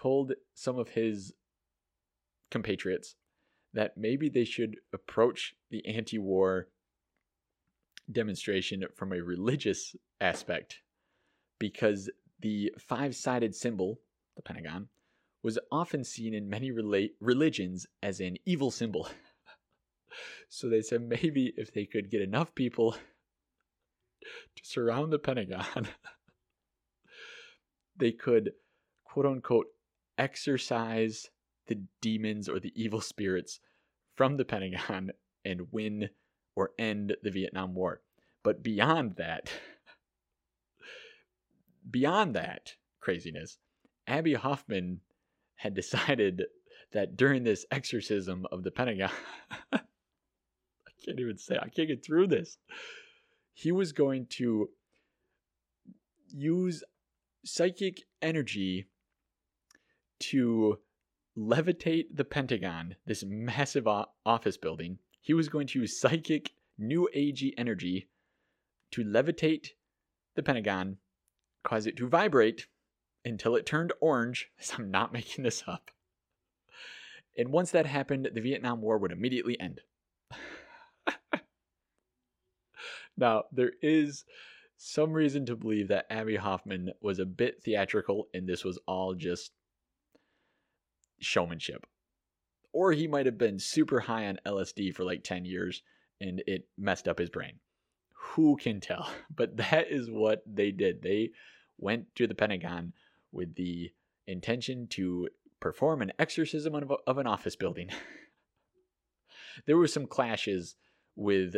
[0.00, 1.32] told some of his
[2.50, 3.16] compatriots
[3.72, 6.68] that maybe they should approach the anti war
[8.10, 10.80] demonstration from a religious aspect
[11.58, 12.10] because
[12.40, 14.00] the five sided symbol,
[14.36, 14.88] the Pentagon,
[15.42, 19.08] was often seen in many rela- religions as an evil symbol.
[20.48, 22.92] so they said maybe if they could get enough people
[24.56, 25.88] to surround the Pentagon,
[27.96, 28.52] they could,
[29.04, 29.66] quote unquote,
[30.20, 31.30] exorcise
[31.66, 33.58] the demons or the evil spirits
[34.14, 35.10] from the Pentagon
[35.44, 36.10] and win
[36.54, 38.02] or end the Vietnam War.
[38.42, 39.50] But beyond that,
[41.90, 43.56] beyond that craziness,
[44.06, 45.00] Abbie Hoffman
[45.56, 46.44] had decided
[46.92, 49.10] that during this exorcism of the Pentagon,
[49.72, 49.80] I
[51.02, 52.58] can't even say, I can't get through this.
[53.54, 54.68] He was going to
[56.28, 56.84] use
[57.44, 58.86] psychic energy
[60.20, 60.78] to
[61.36, 63.86] levitate the Pentagon, this massive
[64.26, 64.98] office building.
[65.20, 68.08] He was going to use psychic, new agey energy
[68.92, 69.70] to levitate
[70.34, 70.98] the Pentagon,
[71.62, 72.66] cause it to vibrate
[73.24, 74.50] until it turned orange.
[74.78, 75.90] I'm not making this up.
[77.36, 79.80] And once that happened, the Vietnam War would immediately end.
[83.16, 84.24] now, there is
[84.76, 89.14] some reason to believe that Abbie Hoffman was a bit theatrical and this was all
[89.14, 89.52] just
[91.20, 91.86] showmanship.
[92.72, 95.82] Or he might have been super high on LSD for like 10 years
[96.20, 97.54] and it messed up his brain.
[98.12, 99.10] Who can tell?
[99.34, 101.02] But that is what they did.
[101.02, 101.30] They
[101.78, 102.92] went to the Pentagon
[103.32, 103.90] with the
[104.26, 105.28] intention to
[105.60, 107.90] perform an exorcism of, of an office building.
[109.66, 110.76] there were some clashes
[111.16, 111.56] with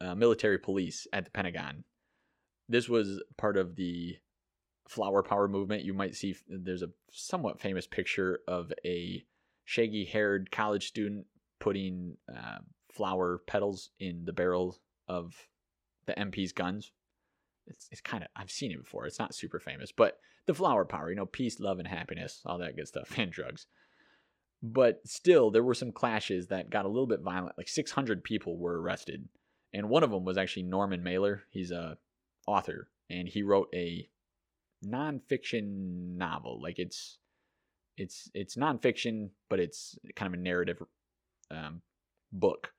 [0.00, 1.84] uh, military police at the Pentagon
[2.68, 4.16] this was part of the
[4.88, 5.84] flower power movement.
[5.84, 9.24] You might see there's a somewhat famous picture of a
[9.64, 11.26] shaggy haired college student
[11.58, 12.58] putting uh,
[12.92, 15.34] flower petals in the barrel of
[16.06, 16.92] the MP's guns.
[17.66, 19.06] It's, it's kind of, I've seen it before.
[19.06, 22.58] It's not super famous, but the flower power, you know, peace, love, and happiness, all
[22.58, 23.66] that good stuff, and drugs.
[24.62, 27.56] But still, there were some clashes that got a little bit violent.
[27.58, 29.28] Like 600 people were arrested.
[29.72, 31.42] And one of them was actually Norman Mailer.
[31.50, 31.98] He's a
[32.46, 34.08] author, and he wrote a
[34.84, 36.60] nonfiction novel.
[36.60, 37.18] Like it's
[37.96, 40.82] it's it's nonfiction, but it's kind of a narrative
[41.50, 41.82] um,
[42.32, 42.72] book,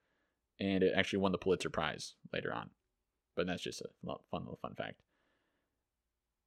[0.59, 2.71] and it actually won the Pulitzer Prize later on.
[3.35, 3.87] But that's just a
[4.31, 5.01] fun little fun fact.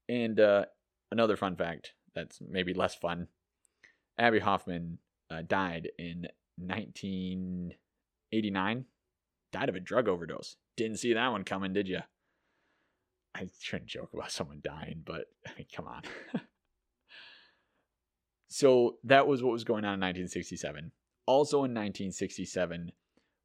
[0.09, 0.64] And uh,
[1.11, 3.29] another fun fact that's maybe less fun:
[4.18, 4.99] Abbie Hoffman
[5.31, 8.85] uh, died in 1989.
[9.51, 10.57] Died of a drug overdose.
[10.77, 12.01] Didn't see that one coming, did you?
[13.35, 16.03] I shouldn't joke about someone dying, but I mean, come on.
[18.49, 20.93] so that was what was going on in 1967.
[21.27, 22.93] Also in 1967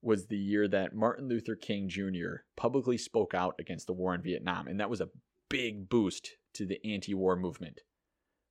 [0.02, 2.44] was the year that Martin Luther King Jr.
[2.58, 5.10] publicly spoke out against the war in Vietnam, and that was a
[5.50, 7.82] big boost to the anti-war movement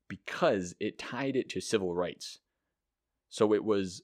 [0.08, 2.38] because it tied it to civil rights.
[3.28, 4.02] So it was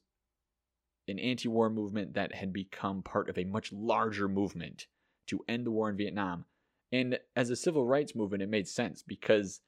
[1.07, 4.87] an anti-war movement that had become part of a much larger movement
[5.27, 6.45] to end the war in Vietnam
[6.93, 9.61] and as a civil rights movement, it made sense because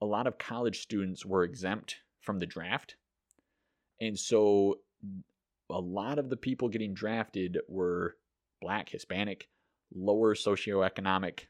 [0.00, 2.96] a lot of college students were exempt from the draft.
[4.00, 4.80] And so
[5.70, 8.16] a lot of the people getting drafted were
[8.60, 9.48] black, Hispanic,
[9.94, 11.40] lower socioeconomic,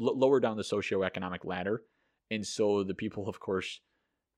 [0.00, 1.82] l- lower down the socioeconomic ladder.
[2.30, 3.80] And so the people, of course,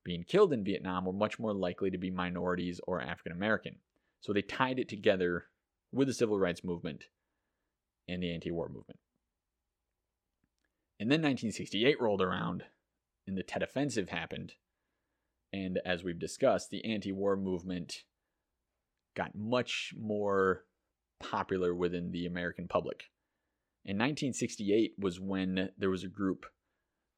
[0.03, 3.75] being killed in Vietnam were much more likely to be minorities or African American.
[4.21, 5.45] So they tied it together
[5.91, 7.05] with the civil rights movement
[8.07, 8.99] and the anti war movement.
[10.99, 12.63] And then 1968 rolled around
[13.25, 14.53] and the Tet Offensive happened.
[15.53, 18.03] And as we've discussed, the anti war movement
[19.15, 20.65] got much more
[21.19, 23.05] popular within the American public.
[23.85, 26.45] In 1968 was when there was a group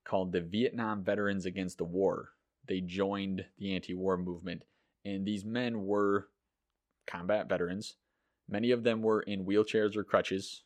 [0.05, 2.29] called the Vietnam Veterans Against the War,
[2.67, 4.63] they joined the anti war movement.
[5.03, 6.27] And these men were
[7.07, 7.95] combat veterans.
[8.47, 10.63] Many of them were in wheelchairs or crutches,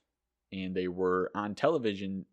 [0.51, 2.25] and they were on television.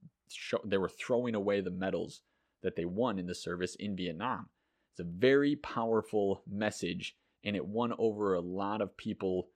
[0.64, 2.22] They were throwing away the medals
[2.62, 4.48] that they won in the service in Vietnam.
[4.92, 9.48] It's a very powerful message, and it won over a lot of people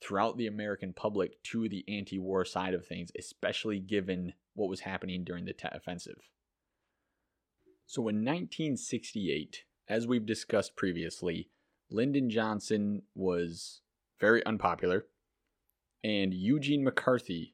[0.00, 4.80] throughout the American public to the anti war side of things, especially given what was
[4.80, 6.30] happening during the Tet Offensive.
[7.86, 11.50] So in 1968, as we've discussed previously,
[11.90, 13.82] Lyndon Johnson was
[14.20, 15.06] very unpopular,
[16.02, 17.53] and Eugene McCarthy,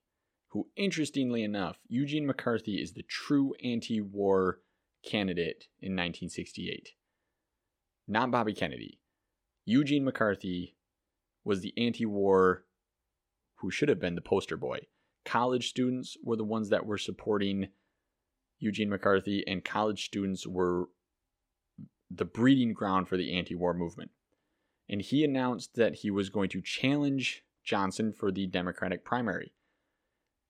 [0.51, 4.61] who interestingly enough, Eugene McCarthy is the true anti war
[5.05, 6.91] candidate in 1968,
[8.07, 9.01] not Bobby Kennedy.
[9.65, 10.77] Eugene McCarthy
[11.45, 12.65] was the anti war
[13.57, 14.81] who should have been the poster boy.
[15.25, 17.69] College students were the ones that were supporting
[18.59, 20.89] Eugene McCarthy, and college students were
[22.11, 24.11] the breeding ground for the anti war movement.
[24.89, 29.53] And he announced that he was going to challenge Johnson for the Democratic primary.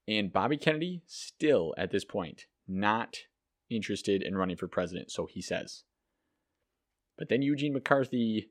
[0.09, 3.19] And Bobby Kennedy, still at this point, not
[3.69, 5.85] interested in running for president, so he says.
[7.17, 8.51] But then Eugene McCarthy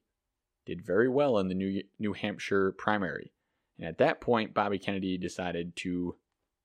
[0.65, 3.33] did very well in the New, New Hampshire primary.
[3.77, 6.15] And at that point, Bobby Kennedy decided to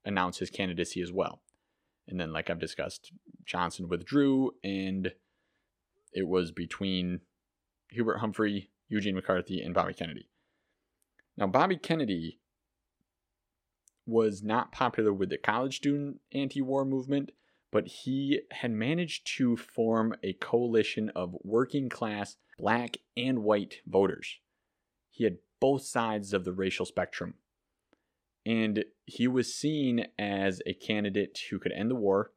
[0.05, 1.41] announce his candidacy as well.
[2.07, 3.13] And then, like I've discussed,
[3.47, 5.13] Johnson withdrew, and
[6.13, 7.21] it was between
[7.89, 10.29] Hubert Humphrey, Eugene McCarthy, and Bobby Kennedy.
[11.37, 12.41] Now, Bobby Kennedy
[14.07, 17.31] was not popular with the college student anti war movement,
[17.73, 24.39] but he had managed to form a coalition of working class black and white voters.
[25.11, 27.35] He had both sides of the racial spectrum.
[28.47, 32.33] And he was seen as a candidate who could end the war,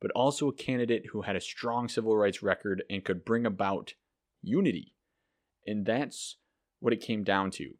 [0.00, 3.94] but also a candidate who had a strong civil rights record and could bring about
[4.42, 4.94] unity.
[5.66, 6.36] And that's
[6.78, 7.74] what it came down to.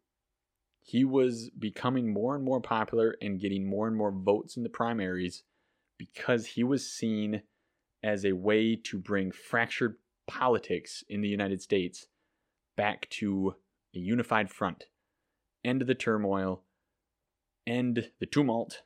[0.89, 4.69] He was becoming more and more popular and getting more and more votes in the
[4.69, 5.43] primaries
[5.99, 7.43] because he was seen
[8.01, 12.07] as a way to bring fractured politics in the United States
[12.75, 13.53] back to
[13.93, 14.85] a unified front,
[15.63, 16.63] end the turmoil,
[17.67, 18.81] end the tumult,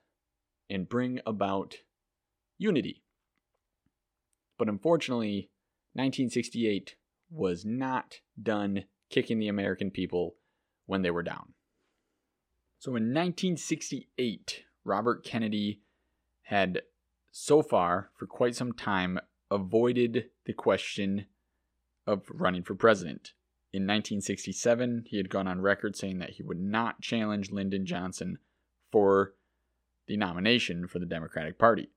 [0.70, 1.78] and bring about
[2.58, 3.02] unity.
[4.58, 5.52] But unfortunately,
[5.94, 6.98] 1968
[7.32, 10.36] was not done kicking the American people
[10.86, 11.54] when they were down.
[12.84, 15.80] So in 1968, Robert Kennedy
[16.42, 16.82] had
[17.32, 19.20] so far, for quite some time,
[19.50, 21.28] avoided the question
[22.06, 23.36] of running for president.
[23.72, 28.38] In 1967, he had gone on record saying that he would not challenge Lyndon Johnson
[28.92, 29.34] for
[30.08, 31.88] the nomination for the Democratic Party.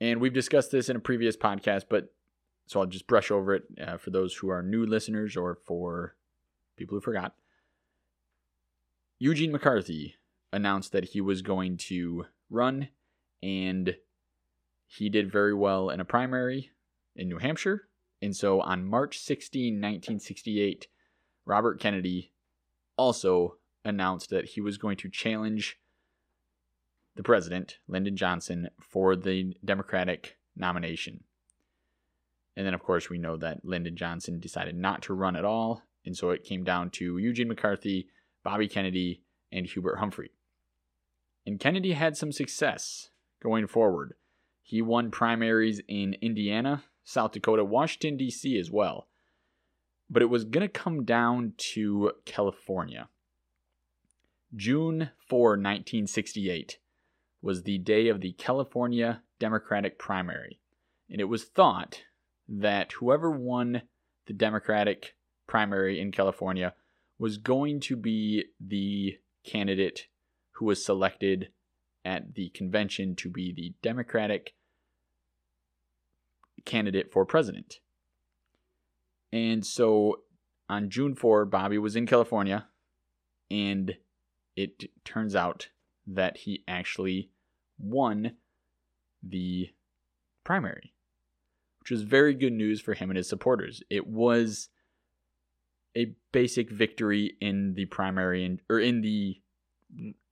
[0.00, 2.14] And we've discussed this in a previous podcast, but
[2.68, 6.14] so I'll just brush over it uh, for those who are new listeners or for
[6.76, 7.34] people who forgot.
[9.22, 10.14] Eugene McCarthy
[10.50, 12.88] announced that he was going to run,
[13.42, 13.94] and
[14.86, 16.70] he did very well in a primary
[17.14, 17.88] in New Hampshire.
[18.22, 20.88] And so on March 16, 1968,
[21.44, 22.32] Robert Kennedy
[22.96, 25.78] also announced that he was going to challenge
[27.14, 31.24] the president, Lyndon Johnson, for the Democratic nomination.
[32.56, 35.82] And then, of course, we know that Lyndon Johnson decided not to run at all.
[36.06, 38.08] And so it came down to Eugene McCarthy,
[38.42, 39.22] Bobby Kennedy,
[39.52, 40.30] and Hubert Humphrey.
[41.46, 43.10] And Kennedy had some success
[43.42, 44.14] going forward.
[44.62, 48.58] He won primaries in Indiana, South Dakota, Washington, D.C.
[48.58, 49.08] as well.
[50.08, 53.08] But it was going to come down to California.
[54.54, 56.78] June 4, 1968
[57.42, 60.60] was the day of the California Democratic primary.
[61.08, 62.02] And it was thought
[62.48, 63.82] that whoever won
[64.26, 65.14] the Democratic
[65.46, 66.74] primary in California
[67.20, 70.06] was going to be the candidate
[70.52, 71.50] who was selected
[72.02, 74.54] at the convention to be the Democratic
[76.64, 77.80] candidate for president.
[79.30, 80.22] And so
[80.66, 82.68] on June 4, Bobby was in California,
[83.50, 83.96] and
[84.56, 85.68] it turns out
[86.06, 87.30] that he actually
[87.78, 88.32] won
[89.22, 89.68] the
[90.42, 90.94] primary,
[91.80, 93.82] which was very good news for him and his supporters.
[93.90, 94.70] It was
[95.96, 99.40] a basic victory in the primary and or in the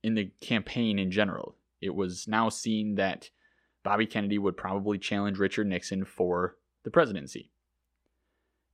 [0.03, 1.55] in the campaign in general.
[1.81, 3.29] It was now seen that
[3.83, 7.51] Bobby Kennedy would probably challenge Richard Nixon for the presidency.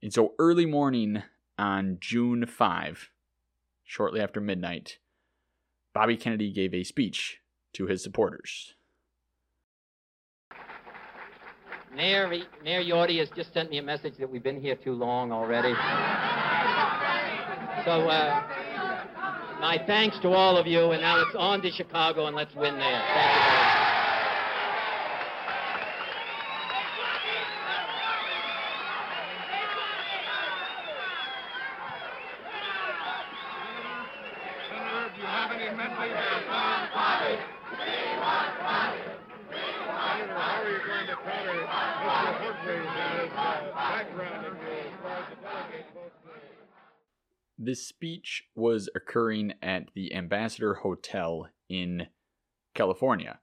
[0.02, 1.24] And so early morning
[1.58, 3.10] on June 5,
[3.84, 5.00] shortly after midnight,
[5.94, 7.40] Bobby Kennedy gave a speech
[7.74, 8.74] to his supporters.
[11.96, 12.28] Mayor,
[12.64, 15.74] Mayor Yorty has just sent me a message that we've been here too long already.
[17.86, 18.42] So, uh,
[19.62, 22.80] my thanks to all of you, and now it's on to Chicago, and let's win
[22.80, 23.02] there.
[23.14, 23.76] Thank you very much.
[47.66, 52.07] This speech was occurring at the Ambassador Hotel in
[52.76, 53.39] California.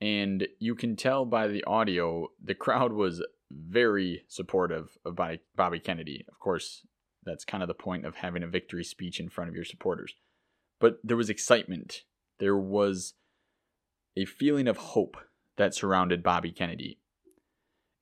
[0.00, 5.16] And you can tell by the audio, the crowd was very supportive of
[5.54, 6.24] Bobby Kennedy.
[6.28, 6.84] Of course,
[7.22, 10.14] that's kind of the point of having a victory speech in front of your supporters.
[10.80, 12.02] But there was excitement.
[12.40, 13.14] There was
[14.16, 15.16] a feeling of hope
[15.58, 16.98] that surrounded Bobby Kennedy.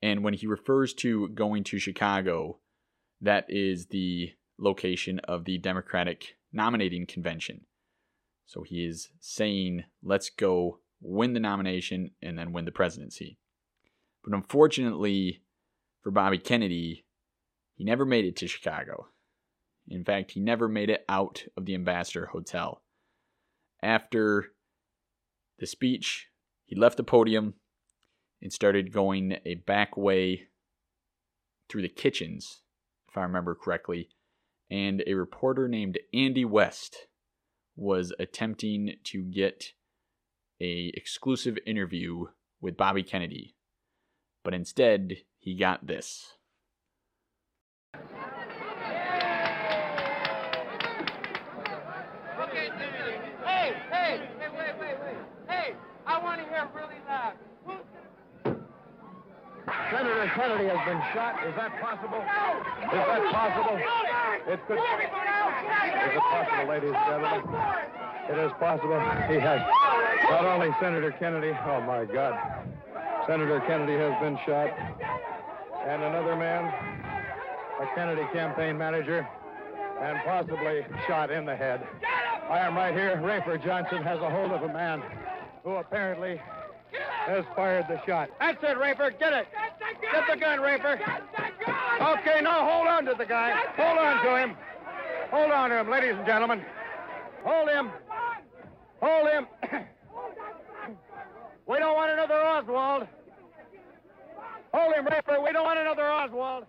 [0.00, 2.61] And when he refers to going to Chicago,
[3.20, 4.32] that is the
[4.62, 7.62] location of the Democratic nominating convention.
[8.46, 13.38] So he is saying, let's go win the nomination and then win the presidency.
[14.22, 15.42] But unfortunately
[16.02, 17.04] for Bobby Kennedy,
[17.74, 19.08] he never made it to Chicago.
[19.88, 22.82] In fact, he never made it out of the Ambassador Hotel.
[23.82, 24.52] After
[25.58, 26.28] the speech,
[26.64, 27.54] he left the podium
[28.40, 30.48] and started going a back way
[31.68, 32.60] through the kitchens,
[33.08, 34.10] if I remember correctly,
[34.73, 37.09] and a reporter named Andy West
[37.77, 39.73] was attempting to get
[40.62, 42.25] a exclusive interview
[42.59, 43.55] with Bobby Kennedy.
[44.43, 46.39] But instead, he got this.
[59.93, 61.36] Senator Kennedy has been shot.
[61.47, 62.16] Is that possible?
[62.16, 63.76] Is that possible?
[64.49, 64.78] It could.
[64.78, 67.45] Is it possible, ladies and gentlemen?
[68.30, 68.99] It is possible.
[69.28, 69.61] He has.
[70.30, 71.53] Not only Senator Kennedy.
[71.66, 72.40] Oh my God.
[73.26, 74.70] Senator Kennedy has been shot,
[75.86, 76.64] and another man,
[77.80, 79.28] a Kennedy campaign manager,
[80.01, 81.86] and possibly shot in the head.
[82.49, 83.16] I am right here.
[83.16, 85.03] Rafer Johnson has a hold of a man
[85.62, 86.40] who apparently
[87.26, 88.30] has fired the shot.
[88.40, 89.16] That's it, Rafer.
[89.18, 89.47] Get it.
[90.12, 91.00] Get the gun, Rafer.
[92.18, 93.52] Okay, now hold on to the guy.
[93.76, 94.56] Hold on to him.
[95.30, 96.62] Hold on to him, ladies and gentlemen.
[97.44, 97.90] Hold him.
[99.00, 99.46] Hold him.
[101.66, 103.06] we don't want another Oswald.
[104.74, 105.42] Hold him, Rafer.
[105.42, 106.64] We don't want another Oswald.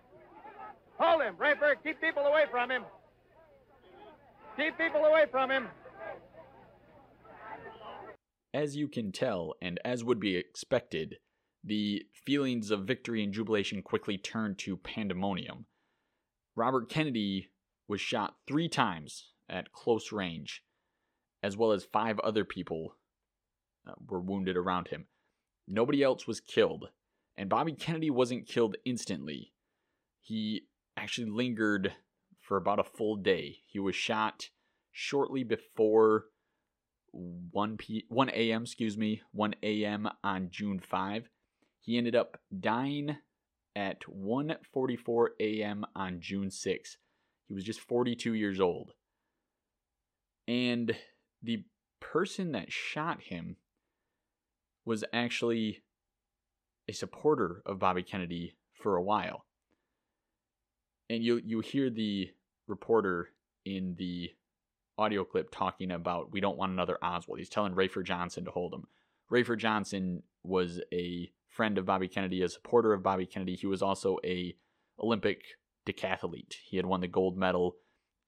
[0.98, 1.74] Hold him, Rafer.
[1.82, 2.84] Keep people away from him.
[4.56, 5.68] Keep people away from him.
[8.52, 11.16] As you can tell, and as would be expected,
[11.64, 15.66] the feelings of victory and jubilation quickly turned to pandemonium.
[16.54, 17.48] Robert Kennedy
[17.88, 20.62] was shot three times at close range,
[21.42, 22.96] as well as five other people
[23.88, 25.06] uh, were wounded around him.
[25.66, 26.88] Nobody else was killed,
[27.36, 29.52] and Bobby Kennedy wasn't killed instantly.
[30.20, 31.92] He actually lingered
[32.40, 33.58] for about a full day.
[33.66, 34.50] He was shot
[34.92, 36.26] shortly before
[37.12, 38.62] 1 p 1 a.m.
[38.62, 40.08] excuse me 1 a.m.
[40.22, 41.28] on June 5.
[41.84, 43.18] He ended up dying
[43.76, 45.84] at 1:44 a.m.
[45.94, 46.96] on June 6.
[47.46, 48.92] He was just 42 years old.
[50.48, 50.96] And
[51.42, 51.64] the
[52.00, 53.56] person that shot him
[54.86, 55.82] was actually
[56.88, 59.44] a supporter of Bobby Kennedy for a while.
[61.10, 62.30] And you you hear the
[62.66, 63.28] reporter
[63.66, 64.30] in the
[64.96, 67.40] audio clip talking about we don't want another Oswald.
[67.40, 68.86] He's telling Rafer Johnson to hold him.
[69.30, 73.54] Rafer Johnson was a friend of Bobby Kennedy, a supporter of Bobby Kennedy.
[73.54, 74.56] He was also a
[75.00, 75.42] Olympic
[75.86, 76.56] decathlete.
[76.64, 77.76] He had won the gold medal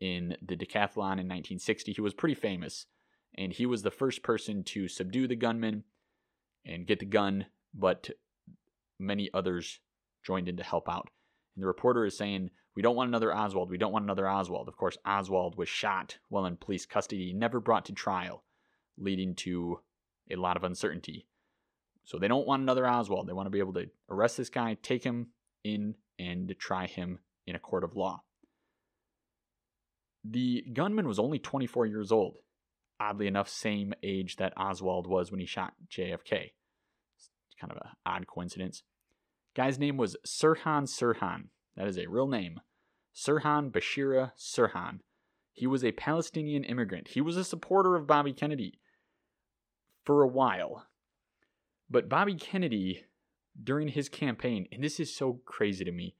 [0.01, 1.93] in the decathlon in 1960.
[1.93, 2.87] He was pretty famous,
[3.37, 5.83] and he was the first person to subdue the gunman
[6.65, 8.11] and get the gun, but
[8.99, 9.81] many others
[10.25, 11.09] joined in to help out.
[11.57, 13.71] And the reporter is saying, We don't want another Oswald.
[13.71, 14.69] We don't want another Oswald.
[14.69, 18.45] Of course, Oswald was shot while in police custody, never brought to trial,
[18.97, 19.81] leading to
[20.31, 21.27] a lot of uncertainty.
[22.07, 23.27] So they don't want another Oswald.
[23.27, 25.29] They want to be able to arrest this guy, take him
[25.65, 28.23] in, and try him in a court of law.
[30.25, 32.39] The gunman was only 24 years old.
[32.99, 36.53] Oddly enough, same age that Oswald was when he shot JFK.
[37.17, 38.85] It's kind of an odd coincidence.
[39.55, 41.49] Guy's name was Sirhan Sirhan.
[41.77, 42.61] That is a real name.
[43.15, 45.01] Sirhan Bishara Sirhan.
[45.53, 47.09] He was a Palestinian immigrant.
[47.09, 48.79] He was a supporter of Bobby Kennedy
[50.05, 50.87] for a while.
[51.89, 53.05] But Bobby Kennedy
[53.63, 56.17] during his campaign, and this is so crazy to me.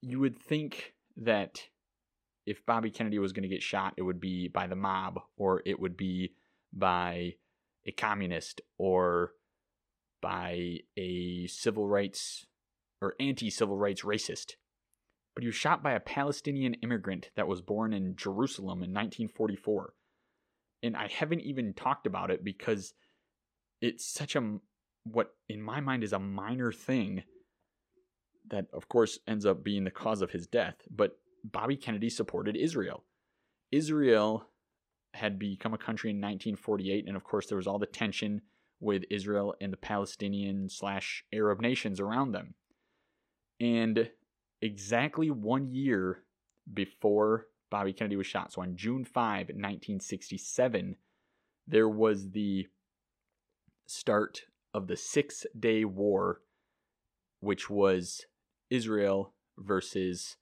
[0.00, 1.62] You would think that
[2.46, 5.62] if Bobby Kennedy was going to get shot, it would be by the mob or
[5.64, 6.34] it would be
[6.72, 7.34] by
[7.86, 9.32] a communist or
[10.20, 12.46] by a civil rights
[13.00, 14.54] or anti civil rights racist.
[15.34, 19.94] But he was shot by a Palestinian immigrant that was born in Jerusalem in 1944.
[20.82, 22.92] And I haven't even talked about it because
[23.82, 24.58] it's such a,
[25.04, 27.24] what in my mind is a minor thing
[28.48, 30.76] that, of course, ends up being the cause of his death.
[30.88, 33.04] But Bobby Kennedy supported Israel.
[33.72, 34.46] Israel
[35.14, 38.40] had become a country in 1948, and of course, there was all the tension
[38.80, 42.54] with Israel and the Palestinian slash Arab nations around them.
[43.60, 44.10] And
[44.60, 46.22] exactly one year
[46.72, 50.96] before Bobby Kennedy was shot, so on June 5, 1967,
[51.66, 52.66] there was the
[53.86, 54.42] start
[54.74, 56.40] of the Six Day War,
[57.40, 58.26] which was
[58.70, 60.36] Israel versus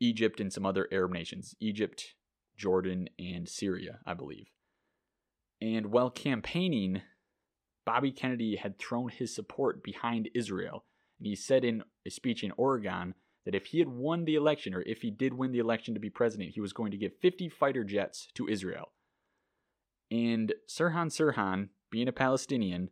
[0.00, 2.14] Egypt and some other Arab nations Egypt,
[2.56, 4.48] Jordan, and Syria, I believe.
[5.60, 7.02] And while campaigning,
[7.84, 10.84] Bobby Kennedy had thrown his support behind Israel.
[11.18, 13.14] And he said in a speech in Oregon
[13.46, 16.00] that if he had won the election, or if he did win the election to
[16.00, 18.92] be president, he was going to give 50 fighter jets to Israel.
[20.10, 22.90] And Sirhan Sirhan, being a Palestinian,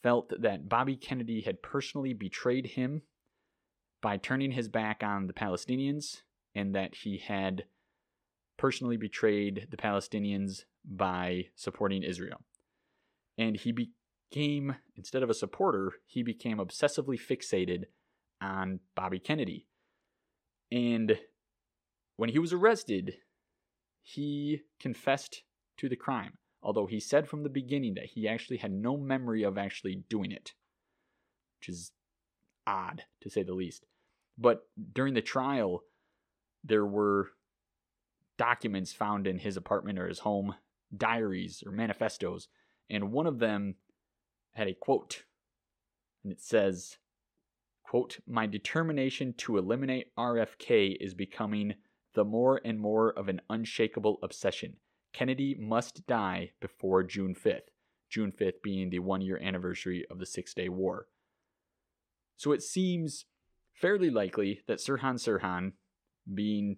[0.00, 3.02] felt that Bobby Kennedy had personally betrayed him
[4.00, 6.22] by turning his back on the Palestinians
[6.54, 7.64] and that he had
[8.56, 12.38] personally betrayed the Palestinians by supporting Israel.
[13.36, 17.86] And he became, instead of a supporter, he became obsessively fixated
[18.40, 19.66] on Bobby Kennedy.
[20.70, 21.18] And
[22.16, 23.16] when he was arrested,
[24.00, 25.42] he confessed
[25.78, 29.42] to the crime, although he said from the beginning that he actually had no memory
[29.42, 30.52] of actually doing it,
[31.58, 31.92] which is
[32.66, 33.86] odd to say the least.
[34.36, 35.82] But during the trial,
[36.64, 37.30] there were
[38.36, 40.54] documents found in his apartment or his home,
[40.96, 42.48] diaries or manifestos,
[42.88, 43.76] and one of them
[44.54, 45.24] had a quote,
[46.22, 46.98] and it says,
[47.82, 51.74] quote, My determination to eliminate RFK is becoming
[52.14, 54.76] the more and more of an unshakable obsession.
[55.12, 57.68] Kennedy must die before June 5th,
[58.10, 61.08] June 5th being the one year anniversary of the Six Day War.
[62.36, 63.24] So it seems
[63.74, 65.72] fairly likely that Sirhan Sirhan,
[66.32, 66.76] being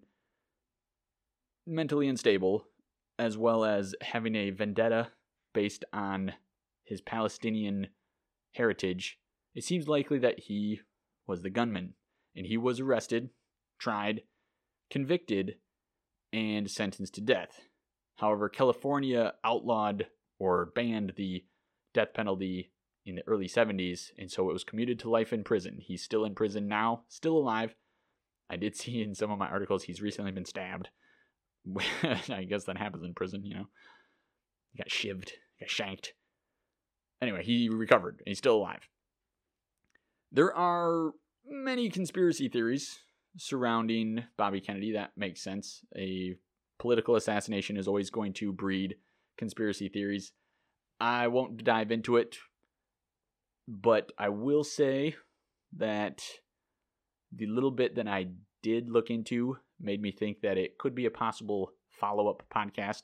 [1.67, 2.67] mentally unstable,
[3.19, 5.09] as well as having a vendetta
[5.53, 6.33] based on
[6.85, 7.89] his Palestinian
[8.55, 9.19] heritage,
[9.55, 10.81] it seems likely that he
[11.27, 11.95] was the gunman.
[12.35, 13.31] And he was arrested,
[13.79, 14.23] tried,
[14.89, 15.57] convicted,
[16.33, 17.61] and sentenced to death.
[18.21, 20.07] However, California outlawed
[20.39, 21.45] or banned the
[21.95, 22.73] death penalty
[23.07, 25.79] in the early 70s, and so it was commuted to life in prison.
[25.81, 27.75] He's still in prison now, still alive,
[28.51, 30.91] I did see in some of my articles he's recently been stabbed.
[32.03, 33.67] I guess that happens in prison, you know.
[34.73, 36.15] He got shivved, got shanked.
[37.23, 38.89] Anyway, he recovered he's still alive.
[40.33, 41.13] There are
[41.47, 42.99] many conspiracy theories
[43.37, 44.93] surrounding Bobby Kennedy.
[44.93, 45.81] That makes sense.
[45.97, 46.37] A
[46.81, 48.97] political assassination is always going to breed
[49.39, 50.33] conspiracy theories.
[50.99, 52.37] I won't dive into it,
[53.69, 55.15] but I will say
[55.77, 56.23] that
[57.33, 58.29] the little bit that I
[58.63, 63.03] did look into made me think that it could be a possible follow up podcast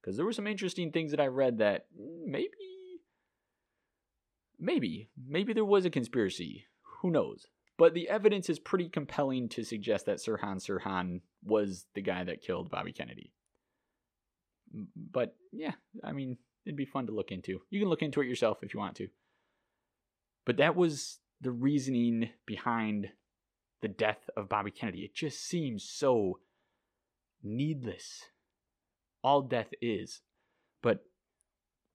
[0.00, 1.86] because there were some interesting things that I read that
[2.26, 2.48] maybe,
[4.58, 6.66] maybe, maybe there was a conspiracy.
[7.00, 7.46] Who knows?
[7.78, 12.42] But the evidence is pretty compelling to suggest that Sirhan Sirhan was the guy that
[12.42, 13.32] killed Bobby Kennedy.
[14.96, 15.72] But yeah,
[16.04, 17.60] I mean, it'd be fun to look into.
[17.70, 19.08] You can look into it yourself if you want to.
[20.44, 23.10] But that was the reasoning behind
[23.80, 25.04] the death of Bobby Kennedy.
[25.04, 26.40] It just seems so
[27.44, 28.24] needless.
[29.22, 30.20] All death is.
[30.82, 31.04] But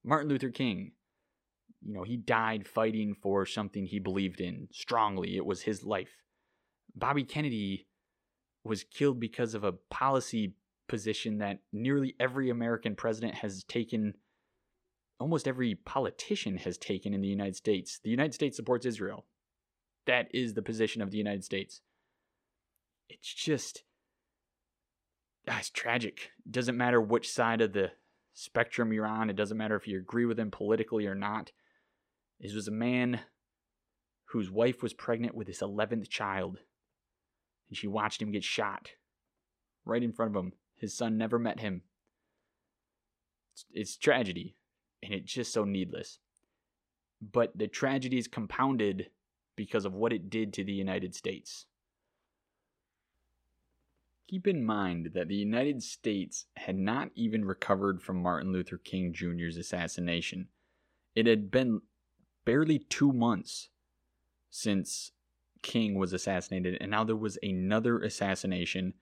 [0.02, 0.92] Martin Luther King,
[1.84, 5.36] you know, he died fighting for something he believed in strongly.
[5.36, 6.22] It was his life.
[6.94, 7.86] Bobby Kennedy
[8.64, 10.54] was killed because of a policy
[10.88, 14.14] position that nearly every American president has taken,
[15.18, 18.00] almost every politician has taken in the United States.
[18.02, 19.26] The United States supports Israel
[20.06, 21.80] that is the position of the United States.
[23.08, 23.84] It's just,
[25.48, 26.30] ah, it's tragic.
[26.46, 27.92] It doesn't matter which side of the
[28.34, 31.52] spectrum you're on, it doesn't matter if you agree with him politically or not.
[32.44, 33.20] This was a man
[34.26, 36.58] whose wife was pregnant with his 11th child,
[37.70, 38.90] and she watched him get shot
[39.86, 40.52] right in front of him.
[40.76, 41.84] His son never met him.
[43.54, 44.56] It's, it's tragedy,
[45.02, 46.18] and it's just so needless.
[47.32, 49.10] but the tragedy is compounded
[49.56, 51.66] because of what it did to the United States.
[54.28, 59.12] Keep in mind that the United States had not even recovered from Martin Luther King
[59.12, 60.48] Jr.'s assassination.
[61.14, 61.82] It had been
[62.44, 63.68] barely two months
[64.50, 65.12] since
[65.62, 68.94] King was assassinated, and now there was another assassination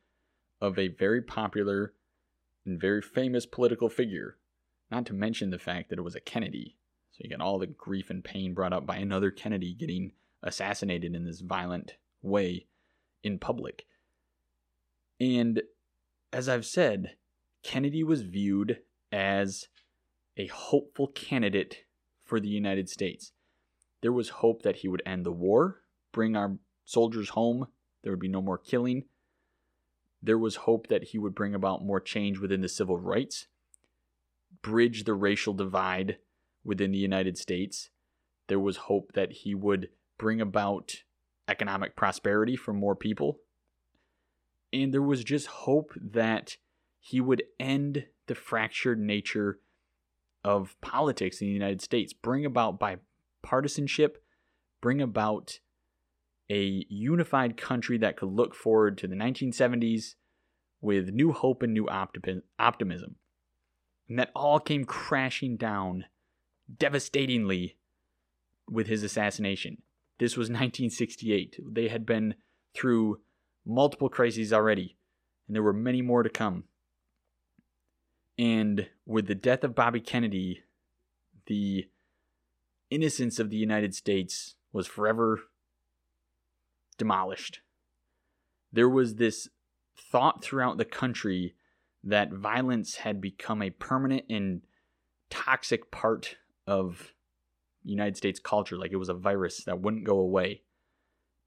[0.61, 1.93] of a very popular
[2.65, 4.39] and very famous political figure,
[4.91, 6.77] not to mention the fact that it was a Kennedy.
[7.11, 10.13] So you got all the grief and pain brought up by another Kennedy getting
[10.43, 12.67] assassinated in this violent way
[13.23, 13.87] in public.
[15.21, 15.63] And
[16.33, 17.17] as I've said,
[17.63, 18.79] Kennedy was viewed
[19.11, 19.69] as
[20.37, 21.85] a hopeful candidate
[22.33, 23.33] for the United States.
[24.01, 26.57] There was hope that he would end the war, bring our
[26.87, 27.67] soldiers home,
[28.03, 29.05] there would be no more killing.
[30.23, 33.49] There was hope that he would bring about more change within the civil rights,
[34.63, 36.17] bridge the racial divide
[36.65, 37.91] within the United States.
[38.47, 41.03] There was hope that he would bring about
[41.47, 43.41] economic prosperity for more people.
[44.73, 46.57] And there was just hope that
[46.99, 49.59] he would end the fractured nature
[50.45, 54.17] of politics in the United States, bring about bipartisanship,
[54.81, 55.61] bring about
[56.51, 60.15] a unified country that could look forward to the 1970s
[60.81, 63.17] with new hope and new optimism.
[64.09, 66.07] And that all came crashing down
[66.77, 67.77] devastatingly
[68.69, 69.83] with his assassination.
[70.19, 71.61] This was 1968.
[71.71, 72.35] They had been
[72.75, 73.21] through
[73.65, 74.97] multiple crises already,
[75.47, 76.65] and there were many more to come.
[78.39, 80.63] And with the death of Bobby Kennedy,
[81.47, 81.89] the
[82.91, 85.41] innocence of the United States was forever
[86.99, 87.61] demolished.
[88.73, 89.49] There was this
[89.97, 91.55] thought throughout the country
[92.05, 94.63] that violence had become a permanent and
[95.31, 97.13] toxic part of
[97.85, 100.63] United States culture, like it was a virus that wouldn't go away.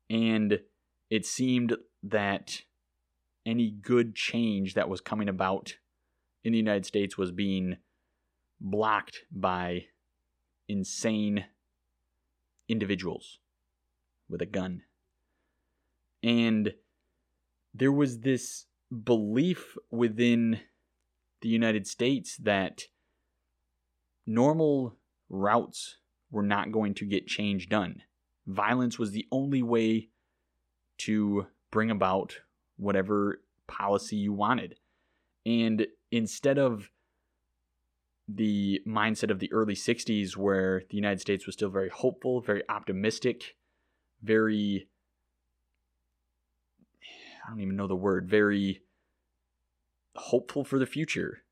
[0.10, 0.60] And
[1.10, 2.62] it seemed that
[3.46, 5.76] any good change that was coming about
[6.46, 7.78] in the United States was being
[8.62, 9.86] blocked by
[10.70, 11.46] insane
[12.70, 13.40] individuals
[14.30, 14.84] with a gun.
[16.24, 16.76] And
[17.74, 18.68] there was this
[19.04, 20.60] belief within
[21.42, 22.84] the United States that
[24.28, 24.96] normal
[25.30, 25.98] routes
[26.30, 28.04] were not going to get change done.
[28.46, 30.10] Violence was the only way
[31.00, 32.38] to bring about
[32.78, 34.76] whatever policy you wanted.
[35.46, 36.90] And instead of
[38.28, 42.64] the mindset of the early 60s, where the United States was still very hopeful, very
[42.70, 43.56] optimistic,
[44.24, 44.88] very
[47.46, 48.82] I don't even know the word, very
[50.16, 51.44] hopeful for the future.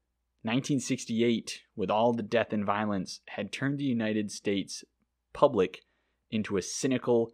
[0.42, 4.84] 1968, with all the death and violence, had turned the United States
[5.34, 5.82] public
[6.32, 7.34] into a cynical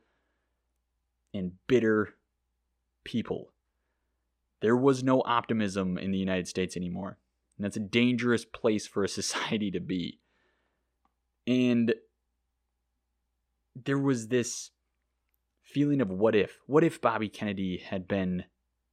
[1.34, 2.16] and bitter
[3.04, 3.54] people.
[4.62, 7.18] There was no optimism in the United States anymore.
[7.60, 10.22] And that's a dangerous place for a society to be.
[11.45, 11.93] And
[13.76, 14.72] there was this
[15.62, 16.60] feeling of what if?
[16.68, 18.45] What if Bobby Kennedy had been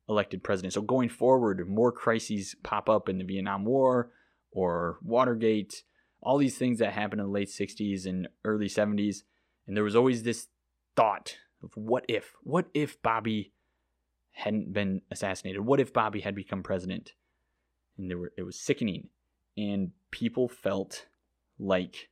[0.08, 0.74] elected president?
[0.74, 4.10] So going forward, more crises pop up in the Vietnam War
[4.50, 5.84] or Watergate,
[6.20, 9.18] all these things that happened in the late 60s and early 70s.
[9.68, 10.48] And there was always this
[10.96, 12.32] thought of what if?
[12.42, 13.52] What if Bobby
[14.32, 15.60] hadn't been assassinated?
[15.60, 17.12] What if Bobby had become president?
[17.98, 19.08] And there were it was sickening.
[19.56, 21.06] And people felt
[21.58, 22.10] like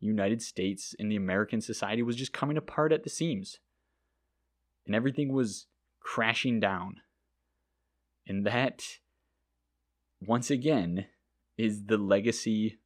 [0.00, 3.60] United States and the American society was just coming apart at the seams.
[4.86, 5.66] And everything was
[6.00, 7.00] crashing down.
[8.26, 8.84] And that,
[10.20, 11.06] once again,
[11.56, 12.78] is the legacy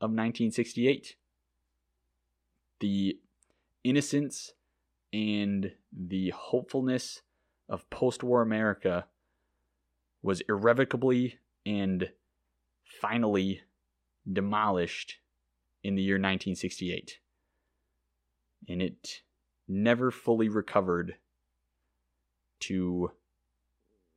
[0.00, 1.16] of 1968.
[2.80, 3.18] The
[3.84, 4.52] innocence
[5.12, 7.22] and the hopefulness
[7.68, 9.06] of post war America
[10.22, 12.10] was irrevocably and
[13.00, 13.62] finally
[14.30, 15.16] demolished
[15.82, 17.18] in the year 1968.
[18.68, 19.22] And it
[19.68, 21.14] never fully recovered
[22.60, 23.12] to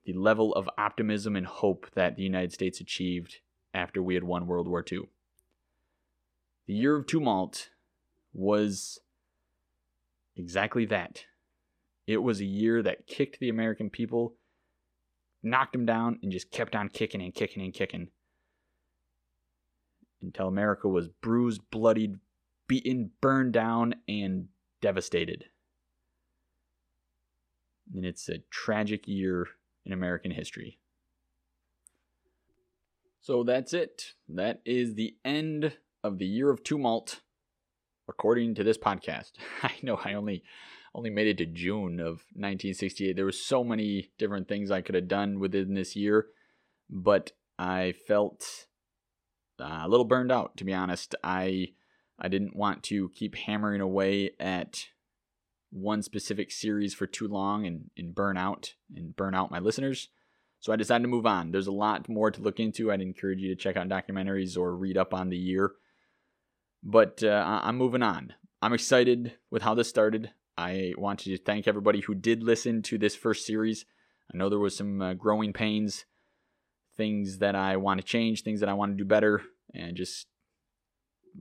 [0.06, 3.38] the level of optimism and hope that the United States achieved
[3.74, 5.02] after we had won World War II.
[6.68, 7.70] The year of tumult
[8.34, 9.00] was
[10.36, 11.26] exactly that.
[12.08, 14.36] It was a year that kicked the American people,
[15.42, 18.10] knocked him down, and just kept on kicking and kicking and kicking
[20.22, 22.18] until America was bruised, bloodied,
[22.68, 24.48] beaten, burned down, and
[24.82, 25.46] devastated.
[27.94, 29.48] And it's a tragic year
[29.86, 30.80] in American history.
[33.22, 34.14] So that's it.
[34.28, 35.74] That is the end
[36.04, 37.22] of the year of tumult,
[38.08, 39.32] according to this podcast.
[39.64, 40.44] I know I only
[40.96, 43.16] only made it to June of 1968.
[43.16, 46.28] There were so many different things I could have done within this year,
[46.90, 48.68] but I felt
[49.60, 51.16] uh, a little burned out to be honest.
[51.24, 51.74] I
[52.20, 54.88] I didn't want to keep hammering away at
[55.72, 60.10] one specific series for too long and, and burn out and burn out my listeners.
[60.60, 61.52] So I decided to move on.
[61.52, 62.92] There's a lot more to look into.
[62.92, 65.72] I'd encourage you to check out documentaries or read up on the year.
[66.84, 68.34] But uh, I'm moving on.
[68.62, 70.32] I'm excited with how this started.
[70.60, 73.86] I want to thank everybody who did listen to this first series.
[74.32, 76.04] I know there was some uh, growing pains,
[76.98, 79.42] things that I want to change, things that I want to do better,
[79.74, 80.28] and just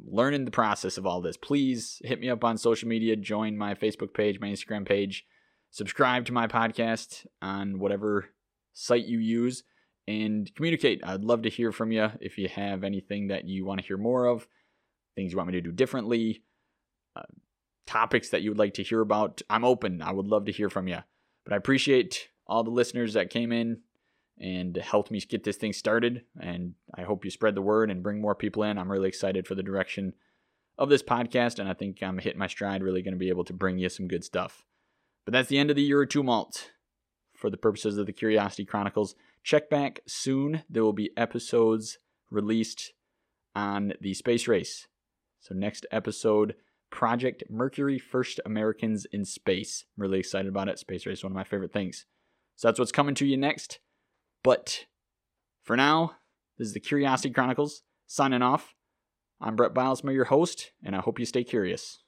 [0.06, 1.36] learning the process of all this.
[1.36, 5.26] Please hit me up on social media, join my Facebook page, my Instagram page,
[5.72, 8.26] subscribe to my podcast on whatever
[8.72, 9.64] site you use,
[10.06, 11.00] and communicate.
[11.02, 13.98] I'd love to hear from you if you have anything that you want to hear
[13.98, 14.46] more of,
[15.16, 16.44] things you want me to do differently,
[17.16, 17.22] uh,
[17.88, 19.40] topics that you would like to hear about.
[19.48, 20.02] I'm open.
[20.02, 20.98] I would love to hear from you.
[21.44, 23.80] But I appreciate all the listeners that came in
[24.38, 26.22] and helped me get this thing started.
[26.38, 28.76] And I hope you spread the word and bring more people in.
[28.76, 30.12] I'm really excited for the direction
[30.76, 33.44] of this podcast, and I think I'm hitting my stride, really going to be able
[33.44, 34.64] to bring you some good stuff.
[35.24, 36.70] But that's the end of the year of tumult
[37.34, 39.14] for the purposes of the Curiosity Chronicles.
[39.42, 40.62] Check back soon.
[40.68, 41.98] There will be episodes
[42.30, 42.92] released
[43.56, 44.86] on the space race.
[45.40, 46.54] So, next episode,
[46.90, 49.84] Project Mercury First Americans in Space.
[49.96, 50.78] I'm really excited about it.
[50.78, 52.06] Space race, is one of my favorite things.
[52.56, 53.78] So, that's what's coming to you next.
[54.42, 54.86] But
[55.62, 56.12] for now,
[56.58, 58.74] this is the Curiosity Chronicles signing off.
[59.40, 62.02] I'm Brett Bilesma, your host, and I hope you stay curious.